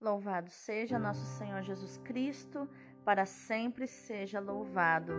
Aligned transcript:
Louvado 0.00 0.48
seja 0.48 0.96
nosso 0.96 1.26
Senhor 1.26 1.60
Jesus 1.62 1.98
Cristo, 1.98 2.68
para 3.04 3.26
sempre 3.26 3.88
seja 3.88 4.38
louvado. 4.38 5.12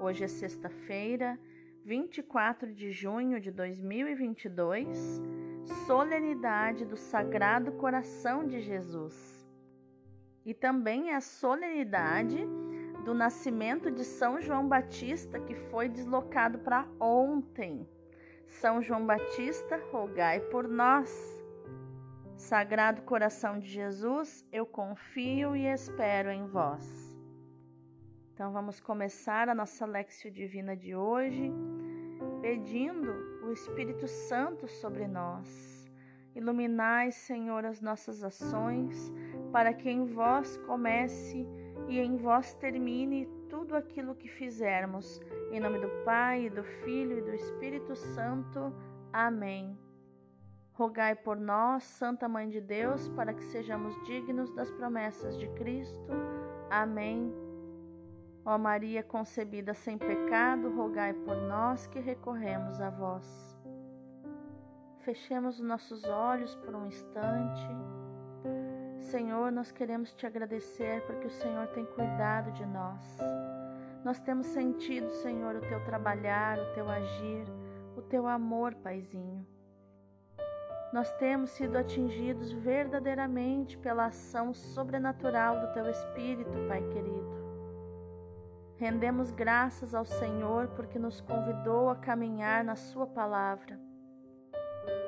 Hoje 0.00 0.24
é 0.24 0.26
sexta-feira, 0.26 1.38
24 1.84 2.72
de 2.72 2.90
junho 2.90 3.38
de 3.38 3.50
2022, 3.50 5.20
solenidade 5.86 6.86
do 6.86 6.96
Sagrado 6.96 7.72
Coração 7.72 8.46
de 8.46 8.62
Jesus. 8.62 9.46
E 10.46 10.54
também 10.54 11.10
é 11.10 11.16
a 11.16 11.20
solenidade 11.20 12.38
do 13.04 13.12
nascimento 13.12 13.90
de 13.90 14.02
São 14.02 14.40
João 14.40 14.66
Batista, 14.66 15.38
que 15.40 15.54
foi 15.54 15.90
deslocado 15.90 16.58
para 16.60 16.88
ontem. 16.98 17.86
São 18.46 18.80
João 18.80 19.04
Batista, 19.04 19.78
rogai 19.92 20.40
por 20.40 20.66
nós. 20.66 21.41
Sagrado 22.42 23.02
coração 23.02 23.60
de 23.60 23.68
Jesus, 23.68 24.44
eu 24.52 24.66
confio 24.66 25.54
e 25.54 25.64
espero 25.64 26.28
em 26.28 26.44
vós. 26.44 27.16
Então 28.34 28.52
vamos 28.52 28.80
começar 28.80 29.48
a 29.48 29.54
nossa 29.54 29.86
Lexio 29.86 30.28
Divina 30.28 30.76
de 30.76 30.92
hoje, 30.92 31.52
pedindo 32.40 33.12
o 33.44 33.52
Espírito 33.52 34.08
Santo 34.08 34.66
sobre 34.66 35.06
nós. 35.06 35.88
Iluminai, 36.34 37.12
Senhor, 37.12 37.64
as 37.64 37.80
nossas 37.80 38.24
ações, 38.24 39.12
para 39.52 39.72
que 39.72 39.88
em 39.88 40.04
vós 40.04 40.56
comece 40.66 41.46
e 41.88 42.00
em 42.00 42.16
vós 42.16 42.54
termine 42.54 43.24
tudo 43.48 43.76
aquilo 43.76 44.16
que 44.16 44.26
fizermos. 44.26 45.20
Em 45.52 45.60
nome 45.60 45.78
do 45.78 45.88
Pai, 46.04 46.50
do 46.50 46.64
Filho 46.64 47.18
e 47.18 47.22
do 47.22 47.34
Espírito 47.34 47.94
Santo. 47.94 48.74
Amém. 49.12 49.78
Rogai 50.82 51.14
por 51.14 51.38
nós, 51.38 51.84
Santa 51.84 52.28
Mãe 52.28 52.48
de 52.48 52.60
Deus, 52.60 53.08
para 53.10 53.32
que 53.32 53.44
sejamos 53.44 53.94
dignos 54.04 54.52
das 54.52 54.68
promessas 54.68 55.38
de 55.38 55.46
Cristo. 55.50 56.08
Amém. 56.68 57.32
Ó 58.44 58.58
Maria 58.58 59.00
concebida 59.00 59.74
sem 59.74 59.96
pecado, 59.96 60.74
rogai 60.74 61.14
por 61.14 61.36
nós 61.36 61.86
que 61.86 62.00
recorremos 62.00 62.80
a 62.80 62.90
vós. 62.90 63.56
Fechemos 65.02 65.60
os 65.60 65.64
nossos 65.64 66.02
olhos 66.02 66.56
por 66.56 66.74
um 66.74 66.84
instante. 66.84 67.68
Senhor, 68.98 69.52
nós 69.52 69.70
queremos 69.70 70.12
te 70.12 70.26
agradecer 70.26 71.06
porque 71.06 71.28
o 71.28 71.30
Senhor 71.42 71.68
tem 71.68 71.86
cuidado 71.86 72.50
de 72.54 72.66
nós. 72.66 73.18
Nós 74.04 74.18
temos 74.18 74.48
sentido, 74.48 75.08
Senhor, 75.12 75.54
o 75.54 75.60
teu 75.60 75.84
trabalhar, 75.84 76.58
o 76.58 76.74
teu 76.74 76.90
agir, 76.90 77.44
o 77.96 78.02
teu 78.02 78.26
amor, 78.26 78.74
Paizinho 78.74 79.46
nós 80.92 81.10
temos 81.14 81.50
sido 81.50 81.78
atingidos 81.78 82.52
verdadeiramente 82.52 83.78
pela 83.78 84.06
ação 84.06 84.52
sobrenatural 84.52 85.58
do 85.58 85.72
Teu 85.72 85.88
Espírito, 85.88 86.52
Pai 86.68 86.82
querido. 86.88 87.32
Rendemos 88.76 89.30
graças 89.30 89.94
ao 89.94 90.04
Senhor 90.04 90.68
porque 90.68 90.98
nos 90.98 91.20
convidou 91.20 91.88
a 91.88 91.96
caminhar 91.96 92.62
na 92.62 92.76
Sua 92.76 93.06
palavra. 93.06 93.80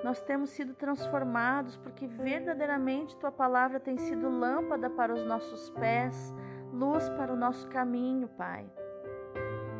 Nós 0.02 0.22
temos 0.22 0.50
sido 0.50 0.72
transformados 0.72 1.76
porque 1.76 2.06
verdadeiramente 2.06 3.16
Tua 3.16 3.32
palavra 3.32 3.78
tem 3.78 3.98
sido 3.98 4.30
lâmpada 4.30 4.88
para 4.88 5.12
os 5.12 5.26
nossos 5.26 5.68
pés, 5.70 6.34
luz 6.72 7.10
para 7.10 7.30
o 7.30 7.36
nosso 7.36 7.68
caminho, 7.68 8.26
Pai. 8.28 8.66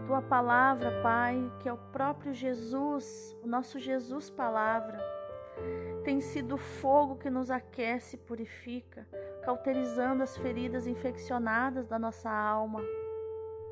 Tua 0.06 0.20
palavra, 0.20 1.00
Pai, 1.02 1.50
que 1.60 1.69
é 1.69 1.72
o 1.72 1.78
próprio 1.78 2.34
Jesus, 2.34 3.34
o 3.42 3.47
nosso 3.47 3.78
Jesus 3.78 4.28
Palavra 4.28 5.14
tem 6.05 6.20
sido 6.20 6.56
o 6.56 6.58
fogo 6.58 7.16
que 7.16 7.30
nos 7.30 7.50
aquece 7.50 8.16
e 8.16 8.19
purifica, 8.19 9.08
cauterizando 9.42 10.22
as 10.22 10.36
feridas 10.36 10.86
infeccionadas 10.86 11.86
da 11.86 11.98
nossa 11.98 12.30
alma. 12.30 12.80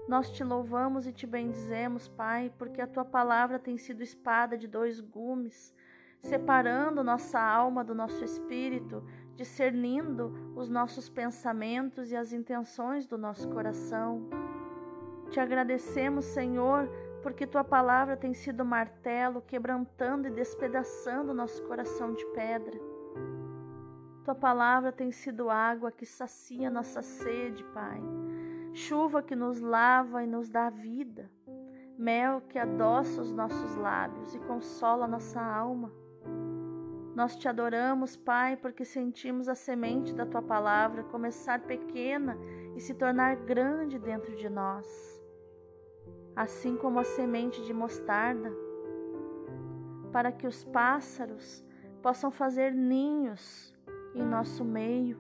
Nós 0.08 0.30
te 0.30 0.42
louvamos 0.42 1.06
e 1.06 1.12
te 1.12 1.26
bendizemos, 1.26 2.08
Pai, 2.08 2.50
porque 2.58 2.80
a 2.80 2.86
tua 2.86 3.04
palavra 3.04 3.58
tem 3.58 3.76
sido 3.76 4.02
espada 4.02 4.56
de 4.56 4.66
dois 4.66 4.98
gumes, 4.98 5.74
separando 6.20 7.04
nossa 7.04 7.38
alma 7.38 7.84
do 7.84 7.94
nosso 7.94 8.24
espírito, 8.24 9.04
discernindo 9.36 10.52
os 10.56 10.70
nossos 10.70 11.10
pensamentos 11.10 12.10
e 12.10 12.16
as 12.16 12.32
intenções 12.32 13.06
do 13.06 13.18
nosso 13.18 13.48
coração. 13.50 14.28
Te 15.30 15.38
agradecemos, 15.38 16.24
Senhor, 16.24 16.88
porque 17.22 17.46
tua 17.46 17.62
palavra 17.62 18.16
tem 18.16 18.34
sido 18.34 18.64
martelo, 18.64 19.40
quebrantando 19.42 20.26
e 20.26 20.30
despedaçando 20.30 21.32
nosso 21.32 21.62
coração 21.64 22.12
de 22.12 22.26
pedra. 22.26 22.78
Tua 24.24 24.34
palavra 24.34 24.92
tem 24.92 25.10
sido 25.10 25.48
água 25.48 25.90
que 25.90 26.04
sacia 26.04 26.70
nossa 26.70 27.00
sede, 27.02 27.64
Pai. 27.72 28.00
Chuva 28.72 29.22
que 29.22 29.36
nos 29.36 29.60
lava 29.60 30.22
e 30.22 30.26
nos 30.26 30.48
dá 30.48 30.70
vida. 30.70 31.30
Mel 31.98 32.40
que 32.48 32.58
adoça 32.58 33.20
os 33.20 33.32
nossos 33.32 33.76
lábios 33.76 34.34
e 34.34 34.38
consola 34.40 35.06
nossa 35.06 35.40
alma. 35.40 35.92
Nós 37.14 37.36
te 37.36 37.46
adoramos, 37.46 38.16
Pai, 38.16 38.56
porque 38.56 38.84
sentimos 38.84 39.48
a 39.48 39.54
semente 39.54 40.14
da 40.14 40.24
tua 40.24 40.40
palavra 40.40 41.04
começar 41.04 41.60
pequena 41.60 42.36
e 42.74 42.80
se 42.80 42.94
tornar 42.94 43.36
grande 43.36 43.98
dentro 43.98 44.34
de 44.34 44.48
nós 44.48 45.11
assim 46.34 46.76
como 46.76 46.98
a 46.98 47.04
semente 47.04 47.62
de 47.64 47.72
mostarda, 47.72 48.52
para 50.12 50.30
que 50.30 50.46
os 50.46 50.64
pássaros 50.64 51.64
possam 52.02 52.30
fazer 52.30 52.72
ninhos 52.72 53.74
em 54.14 54.22
nosso 54.22 54.64
meio, 54.64 55.18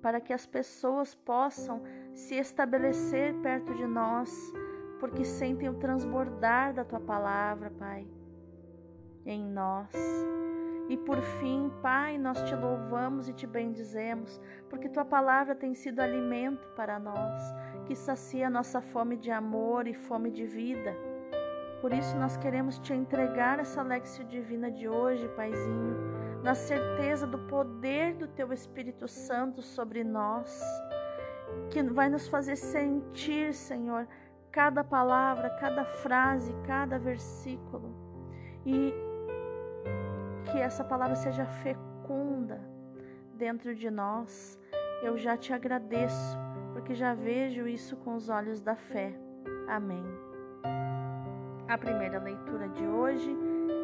para 0.00 0.20
que 0.20 0.32
as 0.32 0.46
pessoas 0.46 1.14
possam 1.14 1.82
se 2.12 2.34
estabelecer 2.34 3.34
perto 3.40 3.74
de 3.74 3.86
nós, 3.86 4.52
porque 5.00 5.24
sentem 5.24 5.68
o 5.68 5.74
transbordar 5.74 6.74
da 6.74 6.84
tua 6.84 7.00
palavra, 7.00 7.70
Pai, 7.70 8.06
em 9.24 9.44
nós. 9.44 9.90
E 10.88 10.96
por 10.96 11.20
fim, 11.22 11.70
Pai, 11.80 12.18
nós 12.18 12.42
te 12.42 12.54
louvamos 12.54 13.28
e 13.28 13.32
te 13.32 13.46
bendizemos, 13.46 14.40
porque 14.68 14.88
tua 14.88 15.04
palavra 15.04 15.54
tem 15.54 15.74
sido 15.74 16.00
alimento 16.00 16.68
para 16.76 16.98
nós, 16.98 17.42
que 17.86 17.94
sacia 17.94 18.48
nossa 18.48 18.80
fome 18.80 19.16
de 19.16 19.30
amor 19.30 19.86
e 19.86 19.94
fome 19.94 20.30
de 20.30 20.44
vida. 20.46 20.94
Por 21.80 21.92
isso 21.92 22.16
nós 22.16 22.36
queremos 22.36 22.78
te 22.78 22.92
entregar 22.92 23.58
essa 23.58 23.82
lexio 23.82 24.24
divina 24.24 24.70
de 24.70 24.88
hoje, 24.88 25.28
Paizinho, 25.30 25.96
na 26.42 26.54
certeza 26.54 27.26
do 27.26 27.38
poder 27.40 28.14
do 28.14 28.28
teu 28.28 28.52
Espírito 28.52 29.08
Santo 29.08 29.60
sobre 29.60 30.04
nós, 30.04 30.62
que 31.70 31.82
vai 31.82 32.08
nos 32.08 32.28
fazer 32.28 32.56
sentir, 32.56 33.52
Senhor, 33.52 34.06
cada 34.52 34.84
palavra, 34.84 35.50
cada 35.58 35.84
frase, 35.84 36.54
cada 36.66 36.98
versículo. 36.98 37.92
E 38.64 38.94
que 40.52 40.58
essa 40.58 40.84
palavra 40.84 41.16
seja 41.16 41.46
fecunda 41.46 42.60
dentro 43.34 43.74
de 43.74 43.90
nós. 43.90 44.58
Eu 45.02 45.16
já 45.18 45.36
te 45.36 45.52
agradeço, 45.52 46.38
porque 46.72 46.94
já 46.94 47.14
vejo 47.14 47.66
isso 47.66 47.96
com 47.96 48.14
os 48.14 48.28
olhos 48.28 48.60
da 48.60 48.74
fé. 48.74 49.12
Amém. 49.68 50.04
A 51.68 51.78
primeira 51.78 52.18
leitura 52.18 52.68
de 52.68 52.84
hoje 52.84 53.36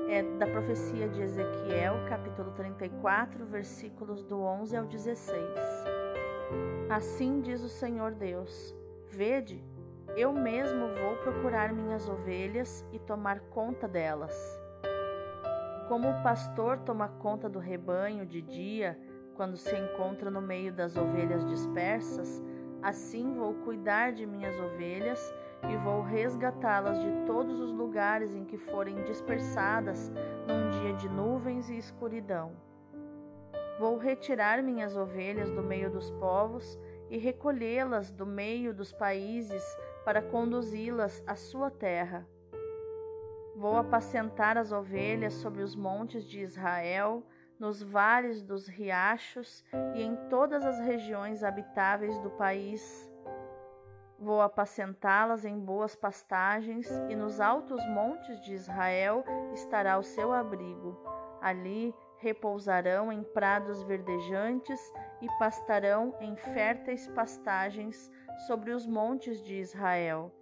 é 0.08 0.22
da 0.38 0.46
profecia 0.46 1.08
de 1.08 1.22
Ezequiel, 1.22 1.94
capítulo 2.08 2.50
34, 2.52 3.44
versículos 3.46 4.24
do 4.24 4.40
11 4.40 4.76
ao 4.76 4.84
16. 4.86 5.42
Assim 6.88 7.40
diz 7.40 7.62
o 7.62 7.68
Senhor 7.68 8.12
Deus: 8.12 8.74
Vede, 9.10 9.62
eu 10.16 10.32
mesmo 10.32 10.88
vou 10.88 11.16
procurar 11.22 11.72
minhas 11.72 12.08
ovelhas 12.08 12.84
e 12.92 12.98
tomar 12.98 13.40
conta 13.40 13.86
delas. 13.86 14.34
Como 15.88 16.08
o 16.08 16.22
pastor 16.22 16.78
toma 16.80 17.08
conta 17.08 17.48
do 17.48 17.58
rebanho 17.58 18.26
de 18.26 18.42
dia, 18.42 18.98
quando 19.34 19.56
se 19.56 19.74
encontra 19.76 20.30
no 20.30 20.40
meio 20.40 20.72
das 20.72 20.96
ovelhas 20.96 21.46
dispersas, 21.46 22.42
assim 22.82 23.34
vou 23.34 23.54
cuidar 23.54 24.12
de 24.12 24.26
minhas 24.26 24.58
ovelhas 24.58 25.34
e 25.68 25.76
vou 25.78 26.02
resgatá-las 26.02 26.98
de 27.00 27.10
todos 27.26 27.58
os 27.60 27.72
lugares 27.72 28.34
em 28.34 28.44
que 28.44 28.56
forem 28.56 29.02
dispersadas 29.04 30.10
num 30.46 30.70
dia 30.80 30.94
de 30.94 31.08
nuvens 31.08 31.68
e 31.68 31.76
escuridão. 31.76 32.52
Vou 33.78 33.96
retirar 33.96 34.62
minhas 34.62 34.96
ovelhas 34.96 35.50
do 35.50 35.62
meio 35.62 35.90
dos 35.90 36.10
povos 36.12 36.78
e 37.10 37.18
recolhê-las 37.18 38.10
do 38.10 38.26
meio 38.26 38.74
dos 38.74 38.92
países 38.92 39.62
para 40.04 40.22
conduzi-las 40.22 41.22
à 41.26 41.36
sua 41.36 41.70
terra 41.70 42.26
Vou 43.58 43.76
apacentar 43.76 44.56
as 44.56 44.70
ovelhas 44.70 45.34
sobre 45.34 45.64
os 45.64 45.74
montes 45.74 46.22
de 46.24 46.38
Israel, 46.38 47.24
nos 47.58 47.82
vales 47.82 48.42
dos 48.42 48.68
riachos 48.68 49.64
e 49.94 50.02
em 50.02 50.16
todas 50.28 50.64
as 50.64 50.78
regiões 50.78 51.42
habitáveis 51.42 52.18
do 52.20 52.30
país. 52.30 53.10
Vou 54.18 54.40
apacentá-las 54.40 55.44
em 55.44 55.58
boas 55.58 55.94
pastagens 55.94 56.88
e 57.08 57.14
nos 57.14 57.40
altos 57.40 57.84
montes 57.88 58.40
de 58.40 58.54
Israel 58.54 59.24
estará 59.52 59.96
o 59.98 60.02
seu 60.02 60.32
abrigo. 60.32 60.98
Ali 61.40 61.94
repousarão 62.18 63.12
em 63.12 63.22
prados 63.22 63.82
verdejantes 63.84 64.80
e 65.20 65.28
pastarão 65.38 66.14
em 66.20 66.34
férteis 66.36 67.06
pastagens 67.08 68.10
sobre 68.46 68.72
os 68.72 68.86
montes 68.86 69.40
de 69.42 69.54
Israel. 69.54 70.32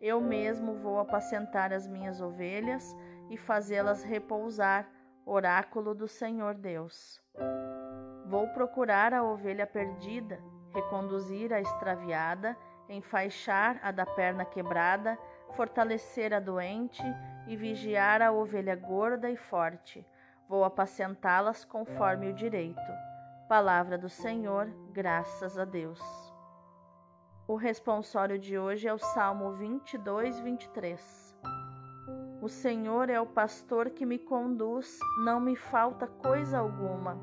Eu 0.00 0.20
mesmo 0.20 0.74
vou 0.74 0.98
apacentar 0.98 1.72
as 1.72 1.86
minhas 1.86 2.20
ovelhas 2.20 2.96
e 3.30 3.36
fazê-las 3.36 4.02
repousar, 4.02 4.90
oráculo 5.24 5.94
do 5.94 6.08
Senhor 6.08 6.54
Deus. 6.54 7.22
Vou 8.26 8.48
procurar 8.48 9.12
a 9.14 9.22
ovelha 9.22 9.66
perdida, 9.66 10.40
reconduzir 10.72 11.52
a 11.52 11.60
extraviada, 11.60 12.56
enfaixar 12.88 13.78
a 13.82 13.90
da 13.90 14.06
perna 14.06 14.44
quebrada, 14.44 15.18
fortalecer 15.54 16.32
a 16.32 16.40
doente 16.40 17.02
e 17.46 17.56
vigiar 17.56 18.22
a 18.22 18.32
ovelha 18.32 18.74
gorda 18.74 19.30
e 19.30 19.36
forte. 19.36 20.06
Vou 20.48 20.64
apacentá-las 20.64 21.64
conforme 21.64 22.30
o 22.30 22.34
direito. 22.34 22.80
Palavra 23.48 23.98
do 23.98 24.08
Senhor, 24.08 24.66
graças 24.92 25.58
a 25.58 25.64
Deus. 25.64 26.00
O 27.46 27.56
responsório 27.56 28.38
de 28.38 28.58
hoje 28.58 28.88
é 28.88 28.94
o 28.94 28.98
Salmo 28.98 29.52
22, 29.52 30.40
23. 30.40 31.31
O 32.42 32.48
Senhor 32.48 33.08
é 33.08 33.20
o 33.20 33.24
pastor 33.24 33.90
que 33.90 34.04
me 34.04 34.18
conduz, 34.18 34.98
não 35.24 35.38
me 35.38 35.54
falta 35.54 36.08
coisa 36.08 36.58
alguma. 36.58 37.16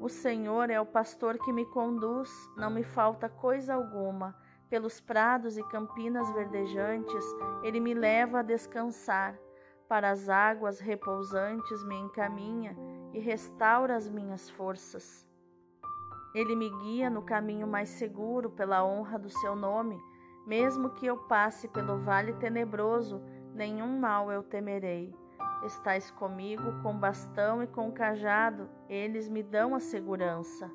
O 0.00 0.08
Senhor 0.08 0.70
é 0.70 0.80
o 0.80 0.86
pastor 0.86 1.36
que 1.36 1.52
me 1.52 1.66
conduz, 1.66 2.30
não 2.56 2.70
me 2.70 2.84
falta 2.84 3.28
coisa 3.28 3.74
alguma. 3.74 4.36
Pelos 4.70 5.00
prados 5.00 5.58
e 5.58 5.64
campinas 5.64 6.32
verdejantes, 6.32 7.24
ele 7.64 7.80
me 7.80 7.92
leva 7.92 8.38
a 8.38 8.42
descansar. 8.42 9.36
Para 9.88 10.10
as 10.10 10.28
águas 10.28 10.78
repousantes 10.78 11.82
me 11.82 11.96
encaminha 11.96 12.76
e 13.12 13.18
restaura 13.18 13.96
as 13.96 14.08
minhas 14.08 14.48
forças. 14.48 15.26
Ele 16.32 16.54
me 16.54 16.70
guia 16.82 17.10
no 17.10 17.22
caminho 17.22 17.66
mais 17.66 17.88
seguro 17.88 18.48
pela 18.48 18.84
honra 18.84 19.18
do 19.18 19.28
seu 19.28 19.56
nome. 19.56 20.00
Mesmo 20.46 20.90
que 20.90 21.04
eu 21.04 21.16
passe 21.16 21.66
pelo 21.66 21.98
vale 21.98 22.32
tenebroso, 22.34 23.20
nenhum 23.58 23.98
mal 23.98 24.30
eu 24.30 24.42
temerei. 24.42 25.12
Estais 25.66 26.12
comigo 26.12 26.80
com 26.80 26.96
bastão 26.96 27.60
e 27.60 27.66
com 27.66 27.90
cajado, 27.90 28.70
eles 28.88 29.28
me 29.28 29.42
dão 29.42 29.74
a 29.74 29.80
segurança. 29.80 30.70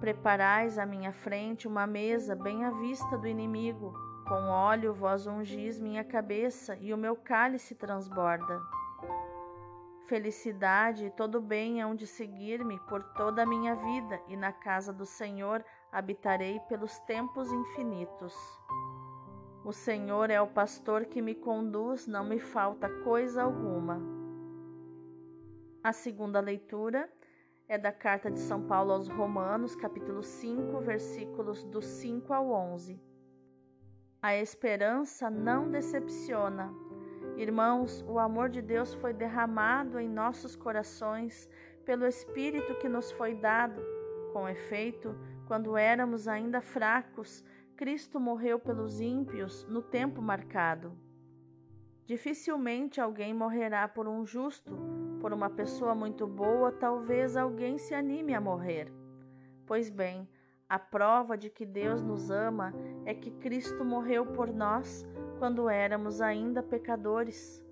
Preparais 0.00 0.76
à 0.76 0.84
minha 0.84 1.12
frente 1.12 1.68
uma 1.68 1.86
mesa 1.86 2.34
bem 2.34 2.64
à 2.64 2.70
vista 2.72 3.16
do 3.16 3.28
inimigo. 3.28 3.94
Com 4.26 4.48
óleo 4.48 4.92
vós 4.92 5.28
ungis 5.28 5.78
minha 5.78 6.02
cabeça 6.02 6.76
e 6.80 6.92
o 6.92 6.98
meu 6.98 7.14
cálice 7.14 7.76
transborda. 7.76 8.60
Felicidade 10.08 11.06
e 11.06 11.10
todo 11.10 11.40
bem 11.40 11.80
hão 11.80 11.94
de 11.94 12.08
seguir-me 12.08 12.80
por 12.80 13.04
toda 13.14 13.44
a 13.44 13.46
minha 13.46 13.76
vida, 13.76 14.20
e 14.26 14.36
na 14.36 14.52
casa 14.52 14.92
do 14.92 15.06
Senhor 15.06 15.64
habitarei 15.92 16.58
pelos 16.68 16.98
tempos 17.00 17.50
infinitos. 17.52 18.34
O 19.64 19.72
Senhor 19.72 20.30
é 20.30 20.40
o 20.40 20.46
pastor 20.46 21.04
que 21.06 21.22
me 21.22 21.34
conduz, 21.34 22.06
não 22.06 22.24
me 22.24 22.38
falta 22.38 22.88
coisa 23.02 23.42
alguma. 23.42 24.00
A 25.82 25.92
segunda 25.92 26.40
leitura 26.40 27.08
é 27.68 27.78
da 27.78 27.92
carta 27.92 28.30
de 28.30 28.40
São 28.40 28.66
Paulo 28.66 28.92
aos 28.92 29.08
Romanos, 29.08 29.74
capítulo 29.74 30.22
5, 30.22 30.80
versículos 30.80 31.64
do 31.64 31.80
5 31.80 32.32
ao 32.32 32.50
11. 32.50 33.00
A 34.20 34.36
esperança 34.36 35.30
não 35.30 35.70
decepciona 35.70 36.72
Irmãos, 37.36 38.04
o 38.06 38.18
amor 38.18 38.50
de 38.50 38.60
Deus 38.60 38.92
foi 38.94 39.12
derramado 39.14 39.98
em 39.98 40.08
nossos 40.08 40.54
corações 40.54 41.48
pelo 41.84 42.06
Espírito 42.06 42.74
que 42.76 42.88
nos 42.88 43.10
foi 43.12 43.34
dado. 43.34 43.82
Com 44.32 44.48
efeito, 44.48 45.14
quando 45.46 45.76
éramos 45.76 46.28
ainda 46.28 46.60
fracos, 46.60 47.44
Cristo 47.82 48.20
morreu 48.20 48.60
pelos 48.60 49.00
ímpios 49.00 49.66
no 49.68 49.82
tempo 49.82 50.22
marcado. 50.22 50.96
Dificilmente 52.06 53.00
alguém 53.00 53.34
morrerá 53.34 53.88
por 53.88 54.06
um 54.06 54.24
justo, 54.24 54.72
por 55.20 55.32
uma 55.32 55.50
pessoa 55.50 55.92
muito 55.92 56.24
boa, 56.24 56.70
talvez 56.70 57.36
alguém 57.36 57.78
se 57.78 57.92
anime 57.92 58.34
a 58.34 58.40
morrer. 58.40 58.92
Pois 59.66 59.90
bem, 59.90 60.28
a 60.68 60.78
prova 60.78 61.36
de 61.36 61.50
que 61.50 61.66
Deus 61.66 62.00
nos 62.04 62.30
ama 62.30 62.72
é 63.04 63.14
que 63.14 63.32
Cristo 63.32 63.84
morreu 63.84 64.26
por 64.26 64.54
nós 64.54 65.04
quando 65.40 65.68
éramos 65.68 66.20
ainda 66.20 66.62
pecadores. 66.62 67.66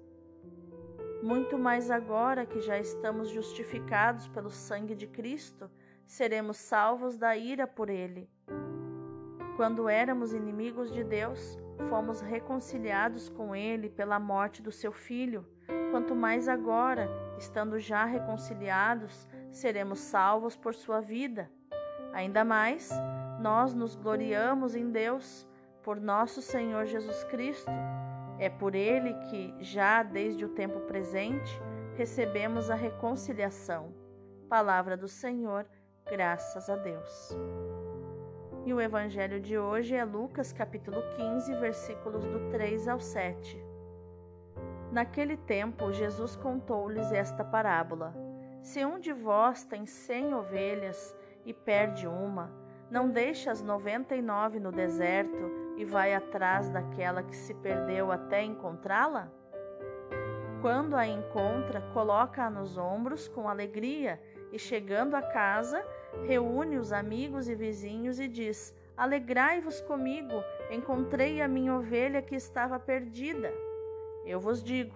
Muito 1.22 1.56
mais 1.56 1.88
agora 1.88 2.44
que 2.44 2.58
já 2.58 2.80
estamos 2.80 3.28
justificados 3.28 4.26
pelo 4.26 4.50
sangue 4.50 4.96
de 4.96 5.06
Cristo, 5.06 5.70
seremos 6.04 6.56
salvos 6.56 7.16
da 7.16 7.36
ira 7.36 7.64
por 7.64 7.88
ele. 7.88 8.28
Quando 9.60 9.90
éramos 9.90 10.32
inimigos 10.32 10.90
de 10.90 11.04
Deus, 11.04 11.58
fomos 11.90 12.22
reconciliados 12.22 13.28
com 13.28 13.54
ele 13.54 13.90
pela 13.90 14.18
morte 14.18 14.62
do 14.62 14.72
seu 14.72 14.90
filho. 14.90 15.46
Quanto 15.90 16.14
mais 16.14 16.48
agora, 16.48 17.10
estando 17.36 17.78
já 17.78 18.06
reconciliados, 18.06 19.28
seremos 19.50 19.98
salvos 19.98 20.56
por 20.56 20.74
sua 20.74 21.02
vida. 21.02 21.50
Ainda 22.14 22.42
mais, 22.42 22.88
nós 23.38 23.74
nos 23.74 23.94
gloriamos 23.94 24.74
em 24.74 24.90
Deus 24.90 25.46
por 25.82 26.00
nosso 26.00 26.40
Senhor 26.40 26.86
Jesus 26.86 27.22
Cristo. 27.24 27.70
É 28.38 28.48
por 28.48 28.74
ele 28.74 29.12
que, 29.28 29.54
já 29.60 30.02
desde 30.02 30.42
o 30.42 30.54
tempo 30.54 30.80
presente, 30.86 31.60
recebemos 31.98 32.70
a 32.70 32.74
reconciliação. 32.74 33.92
Palavra 34.48 34.96
do 34.96 35.06
Senhor, 35.06 35.66
graças 36.06 36.70
a 36.70 36.76
Deus. 36.76 37.36
E 38.66 38.74
o 38.74 38.80
evangelho 38.80 39.40
de 39.40 39.58
hoje 39.58 39.94
é 39.94 40.04
Lucas 40.04 40.52
capítulo 40.52 41.02
15, 41.16 41.54
versículos 41.54 42.26
do 42.26 42.50
3 42.50 42.88
ao 42.88 43.00
7. 43.00 43.58
Naquele 44.92 45.36
tempo, 45.36 45.90
Jesus 45.92 46.36
contou-lhes 46.36 47.10
esta 47.10 47.42
parábola: 47.42 48.14
Se 48.60 48.84
um 48.84 48.98
de 48.98 49.14
vós 49.14 49.64
tem 49.64 49.86
cem 49.86 50.34
ovelhas 50.34 51.16
e 51.46 51.54
perde 51.54 52.06
uma, 52.06 52.52
não 52.90 53.08
deixa 53.08 53.50
as 53.50 53.62
noventa 53.62 54.14
e 54.14 54.20
nove 54.20 54.60
no 54.60 54.70
deserto 54.70 55.74
e 55.78 55.84
vai 55.84 56.12
atrás 56.12 56.68
daquela 56.68 57.22
que 57.22 57.34
se 57.34 57.54
perdeu 57.54 58.12
até 58.12 58.44
encontrá-la? 58.44 59.32
Quando 60.60 60.94
a 60.94 61.06
encontra, 61.06 61.80
coloca-a 61.94 62.50
nos 62.50 62.76
ombros 62.76 63.26
com 63.26 63.48
alegria 63.48 64.20
e, 64.52 64.58
chegando 64.58 65.14
a 65.14 65.22
casa, 65.22 65.84
reúne 66.26 66.76
os 66.76 66.92
amigos 66.92 67.48
e 67.48 67.54
vizinhos 67.54 68.18
e 68.18 68.28
diz: 68.28 68.74
Alegrai-vos 68.96 69.80
comigo, 69.82 70.42
encontrei 70.70 71.40
a 71.40 71.48
minha 71.48 71.74
ovelha 71.74 72.20
que 72.20 72.34
estava 72.34 72.78
perdida. 72.78 73.52
Eu 74.24 74.40
vos 74.40 74.62
digo: 74.62 74.94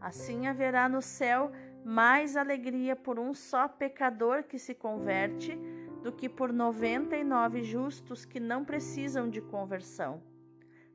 assim 0.00 0.46
haverá 0.46 0.88
no 0.88 1.02
céu 1.02 1.50
mais 1.84 2.36
alegria 2.36 2.96
por 2.96 3.18
um 3.18 3.34
só 3.34 3.68
pecador 3.68 4.44
que 4.44 4.58
se 4.58 4.74
converte 4.74 5.54
do 6.02 6.10
que 6.10 6.28
por 6.28 6.52
noventa 6.52 7.16
e 7.16 7.24
nove 7.24 7.62
justos 7.62 8.24
que 8.24 8.40
não 8.40 8.64
precisam 8.64 9.28
de 9.28 9.40
conversão. 9.40 10.22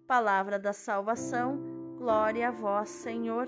Palavra 0.07 0.57
da 0.57 0.73
salvação, 0.73 1.59
glória 1.97 2.47
a 2.47 2.51
vós, 2.51 2.89
Senhor. 2.89 3.47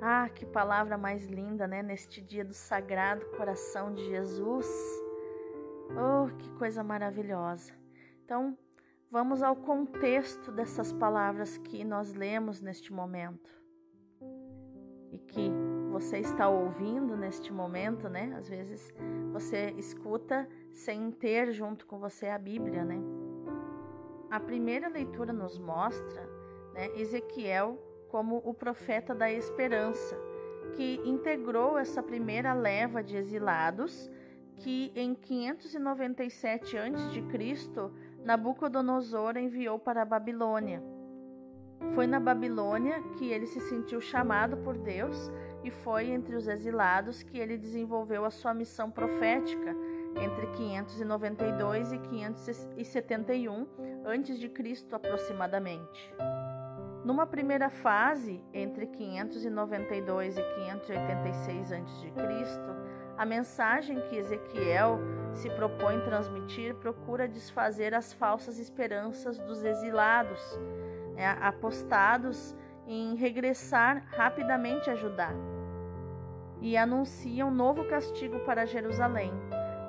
Ah, 0.00 0.28
que 0.28 0.44
palavra 0.44 0.98
mais 0.98 1.26
linda, 1.26 1.66
né? 1.66 1.82
Neste 1.82 2.20
dia 2.20 2.44
do 2.44 2.52
Sagrado 2.52 3.24
Coração 3.36 3.92
de 3.94 4.04
Jesus. 4.04 4.66
Oh, 5.90 6.28
que 6.36 6.50
coisa 6.52 6.82
maravilhosa. 6.84 7.72
Então, 8.24 8.56
vamos 9.10 9.42
ao 9.42 9.56
contexto 9.56 10.52
dessas 10.52 10.92
palavras 10.92 11.56
que 11.56 11.82
nós 11.82 12.12
lemos 12.12 12.60
neste 12.60 12.92
momento 12.92 13.50
e 15.10 15.18
que 15.18 15.50
você 15.90 16.18
está 16.18 16.46
ouvindo 16.48 17.16
neste 17.16 17.50
momento, 17.50 18.08
né? 18.08 18.34
Às 18.36 18.48
vezes 18.48 18.92
você 19.32 19.72
escuta 19.78 20.46
sem 20.72 21.10
ter 21.10 21.52
junto 21.52 21.86
com 21.86 21.98
você 21.98 22.26
a 22.28 22.38
Bíblia, 22.38 22.84
né? 22.84 23.00
A 24.30 24.38
primeira 24.38 24.88
leitura 24.88 25.32
nos 25.32 25.58
mostra 25.58 26.28
né, 26.74 26.88
Ezequiel 26.96 27.78
como 28.08 28.42
o 28.44 28.54
profeta 28.54 29.14
da 29.14 29.30
esperança, 29.30 30.16
que 30.74 31.00
integrou 31.04 31.78
essa 31.78 32.02
primeira 32.02 32.52
leva 32.52 33.02
de 33.02 33.16
exilados 33.16 34.10
que 34.56 34.90
em 34.94 35.14
597 35.14 36.76
a.C. 36.78 37.92
Nabucodonosor 38.24 39.36
enviou 39.36 39.78
para 39.78 40.02
a 40.02 40.04
Babilônia. 40.04 40.82
Foi 41.94 42.06
na 42.06 42.18
Babilônia 42.18 43.02
que 43.18 43.30
ele 43.30 43.46
se 43.46 43.60
sentiu 43.60 44.00
chamado 44.00 44.56
por 44.58 44.76
Deus 44.78 45.30
e 45.62 45.70
foi 45.70 46.10
entre 46.10 46.34
os 46.34 46.48
exilados 46.48 47.22
que 47.22 47.38
ele 47.38 47.56
desenvolveu 47.56 48.24
a 48.24 48.30
sua 48.30 48.54
missão 48.54 48.90
profética 48.90 49.74
entre 50.20 50.46
592 50.56 51.92
e 51.92 51.98
571 51.98 53.66
a.C. 54.04 54.86
aproximadamente. 54.92 56.14
Numa 57.06 57.24
primeira 57.24 57.70
fase, 57.70 58.42
entre 58.52 58.88
592 58.88 60.36
e 60.36 60.42
586 60.42 61.72
a.C., 61.72 62.12
A 63.16 63.24
mensagem 63.24 64.00
que 64.08 64.16
Ezequiel 64.16 64.98
se 65.32 65.48
propõe 65.50 66.00
transmitir 66.00 66.74
procura 66.74 67.28
desfazer 67.28 67.94
as 67.94 68.12
falsas 68.12 68.58
esperanças 68.58 69.38
dos 69.38 69.62
exilados, 69.62 70.40
né, 71.14 71.38
apostados 71.40 72.56
em 72.88 73.14
regressar 73.14 74.04
rapidamente 74.08 74.90
a 74.90 74.96
Judá. 74.96 75.30
E 76.60 76.76
anuncia 76.76 77.46
um 77.46 77.52
novo 77.52 77.84
castigo 77.84 78.40
para 78.40 78.66
Jerusalém. 78.66 79.32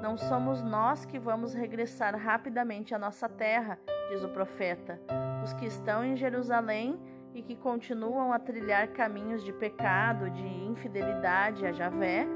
Não 0.04 0.18
somos 0.18 0.62
nós 0.62 1.04
que 1.04 1.18
vamos 1.18 1.56
regressar 1.56 2.16
rapidamente 2.16 2.94
à 2.94 3.00
nossa 3.00 3.28
terra, 3.28 3.80
diz 4.12 4.24
o 4.24 4.30
profeta. 4.30 5.02
Os 5.44 5.54
que 5.54 5.66
estão 5.66 6.04
em 6.04 6.16
Jerusalém 6.16 7.00
e 7.38 7.44
que 7.44 7.56
continuam 7.56 8.34
a 8.34 8.39
trilhar 8.39 8.88
caminhos 8.88 9.44
de 9.44 9.53
pecado, 9.53 10.27
de 10.32 10.44
infidelidade 10.44 11.67
a 11.67 11.72
Javé, 11.72 12.27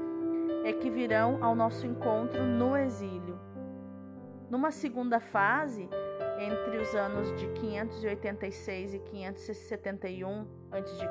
é 0.64 0.72
que 0.72 0.88
virão 0.88 1.42
ao 1.42 1.56
nosso 1.56 1.84
encontro 1.84 2.44
no 2.44 2.76
exílio. 2.76 3.36
Numa 4.48 4.70
segunda 4.70 5.18
fase, 5.18 5.90
entre 6.38 6.76
os 6.76 6.94
anos 6.94 7.34
de 7.34 7.48
586 7.48 8.94
e 8.94 8.98
571 9.00 10.46
a.C., 10.70 11.08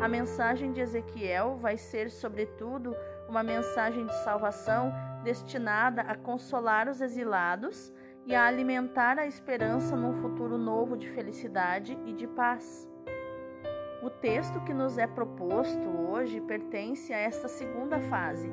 a 0.00 0.06
mensagem 0.06 0.72
de 0.72 0.80
Ezequiel 0.80 1.56
vai 1.56 1.76
ser, 1.76 2.08
sobretudo, 2.08 2.94
uma 3.28 3.42
mensagem 3.42 4.06
de 4.06 4.14
salvação 4.22 4.92
destinada 5.24 6.02
a 6.02 6.14
consolar 6.14 6.88
os 6.88 7.00
exilados 7.00 7.92
e 8.26 8.34
a 8.34 8.46
alimentar 8.46 9.18
a 9.18 9.26
esperança 9.26 9.96
num 9.96 10.14
futuro 10.22 10.56
novo 10.56 10.96
de 10.96 11.10
felicidade 11.10 11.98
e 12.06 12.12
de 12.12 12.28
paz. 12.28 12.91
O 14.02 14.10
texto 14.10 14.60
que 14.62 14.74
nos 14.74 14.98
é 14.98 15.06
proposto 15.06 15.88
hoje 16.10 16.40
pertence 16.40 17.12
a 17.12 17.18
esta 17.18 17.46
segunda 17.46 18.00
fase. 18.00 18.50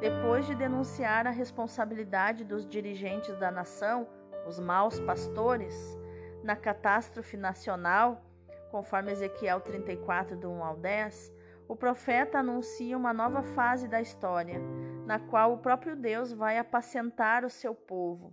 Depois 0.00 0.46
de 0.46 0.54
denunciar 0.54 1.26
a 1.26 1.30
responsabilidade 1.30 2.44
dos 2.44 2.64
dirigentes 2.64 3.36
da 3.36 3.50
nação, 3.50 4.06
os 4.46 4.60
maus 4.60 5.00
pastores, 5.00 5.98
na 6.44 6.54
catástrofe 6.54 7.36
nacional, 7.36 8.22
conforme 8.70 9.10
Ezequiel 9.10 9.60
34, 9.60 10.36
do 10.36 10.48
1 10.48 10.62
ao 10.62 10.76
10, 10.76 11.32
o 11.66 11.74
profeta 11.74 12.38
anuncia 12.38 12.96
uma 12.96 13.12
nova 13.12 13.42
fase 13.42 13.88
da 13.88 14.00
história, 14.00 14.60
na 15.04 15.18
qual 15.18 15.54
o 15.54 15.58
próprio 15.58 15.96
Deus 15.96 16.32
vai 16.32 16.56
apacentar 16.56 17.44
o 17.44 17.50
seu 17.50 17.74
povo. 17.74 18.32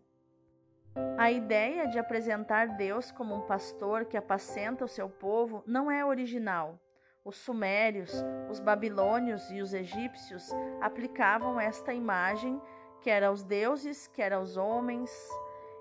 A 1.17 1.31
ideia 1.31 1.87
de 1.87 1.97
apresentar 1.97 2.67
Deus 2.75 3.11
como 3.11 3.35
um 3.35 3.41
pastor 3.41 4.05
que 4.05 4.17
apacenta 4.17 4.83
o 4.83 4.87
seu 4.87 5.09
povo 5.09 5.63
não 5.65 5.89
é 5.89 6.03
original. 6.03 6.79
Os 7.23 7.37
sumérios, 7.37 8.11
os 8.49 8.59
babilônios 8.59 9.49
e 9.51 9.61
os 9.61 9.73
egípcios 9.73 10.49
aplicavam 10.81 11.59
esta 11.59 11.93
imagem, 11.93 12.59
quer 13.01 13.23
aos 13.23 13.43
deuses, 13.43 14.07
quer 14.07 14.33
aos 14.33 14.57
homens. 14.57 15.11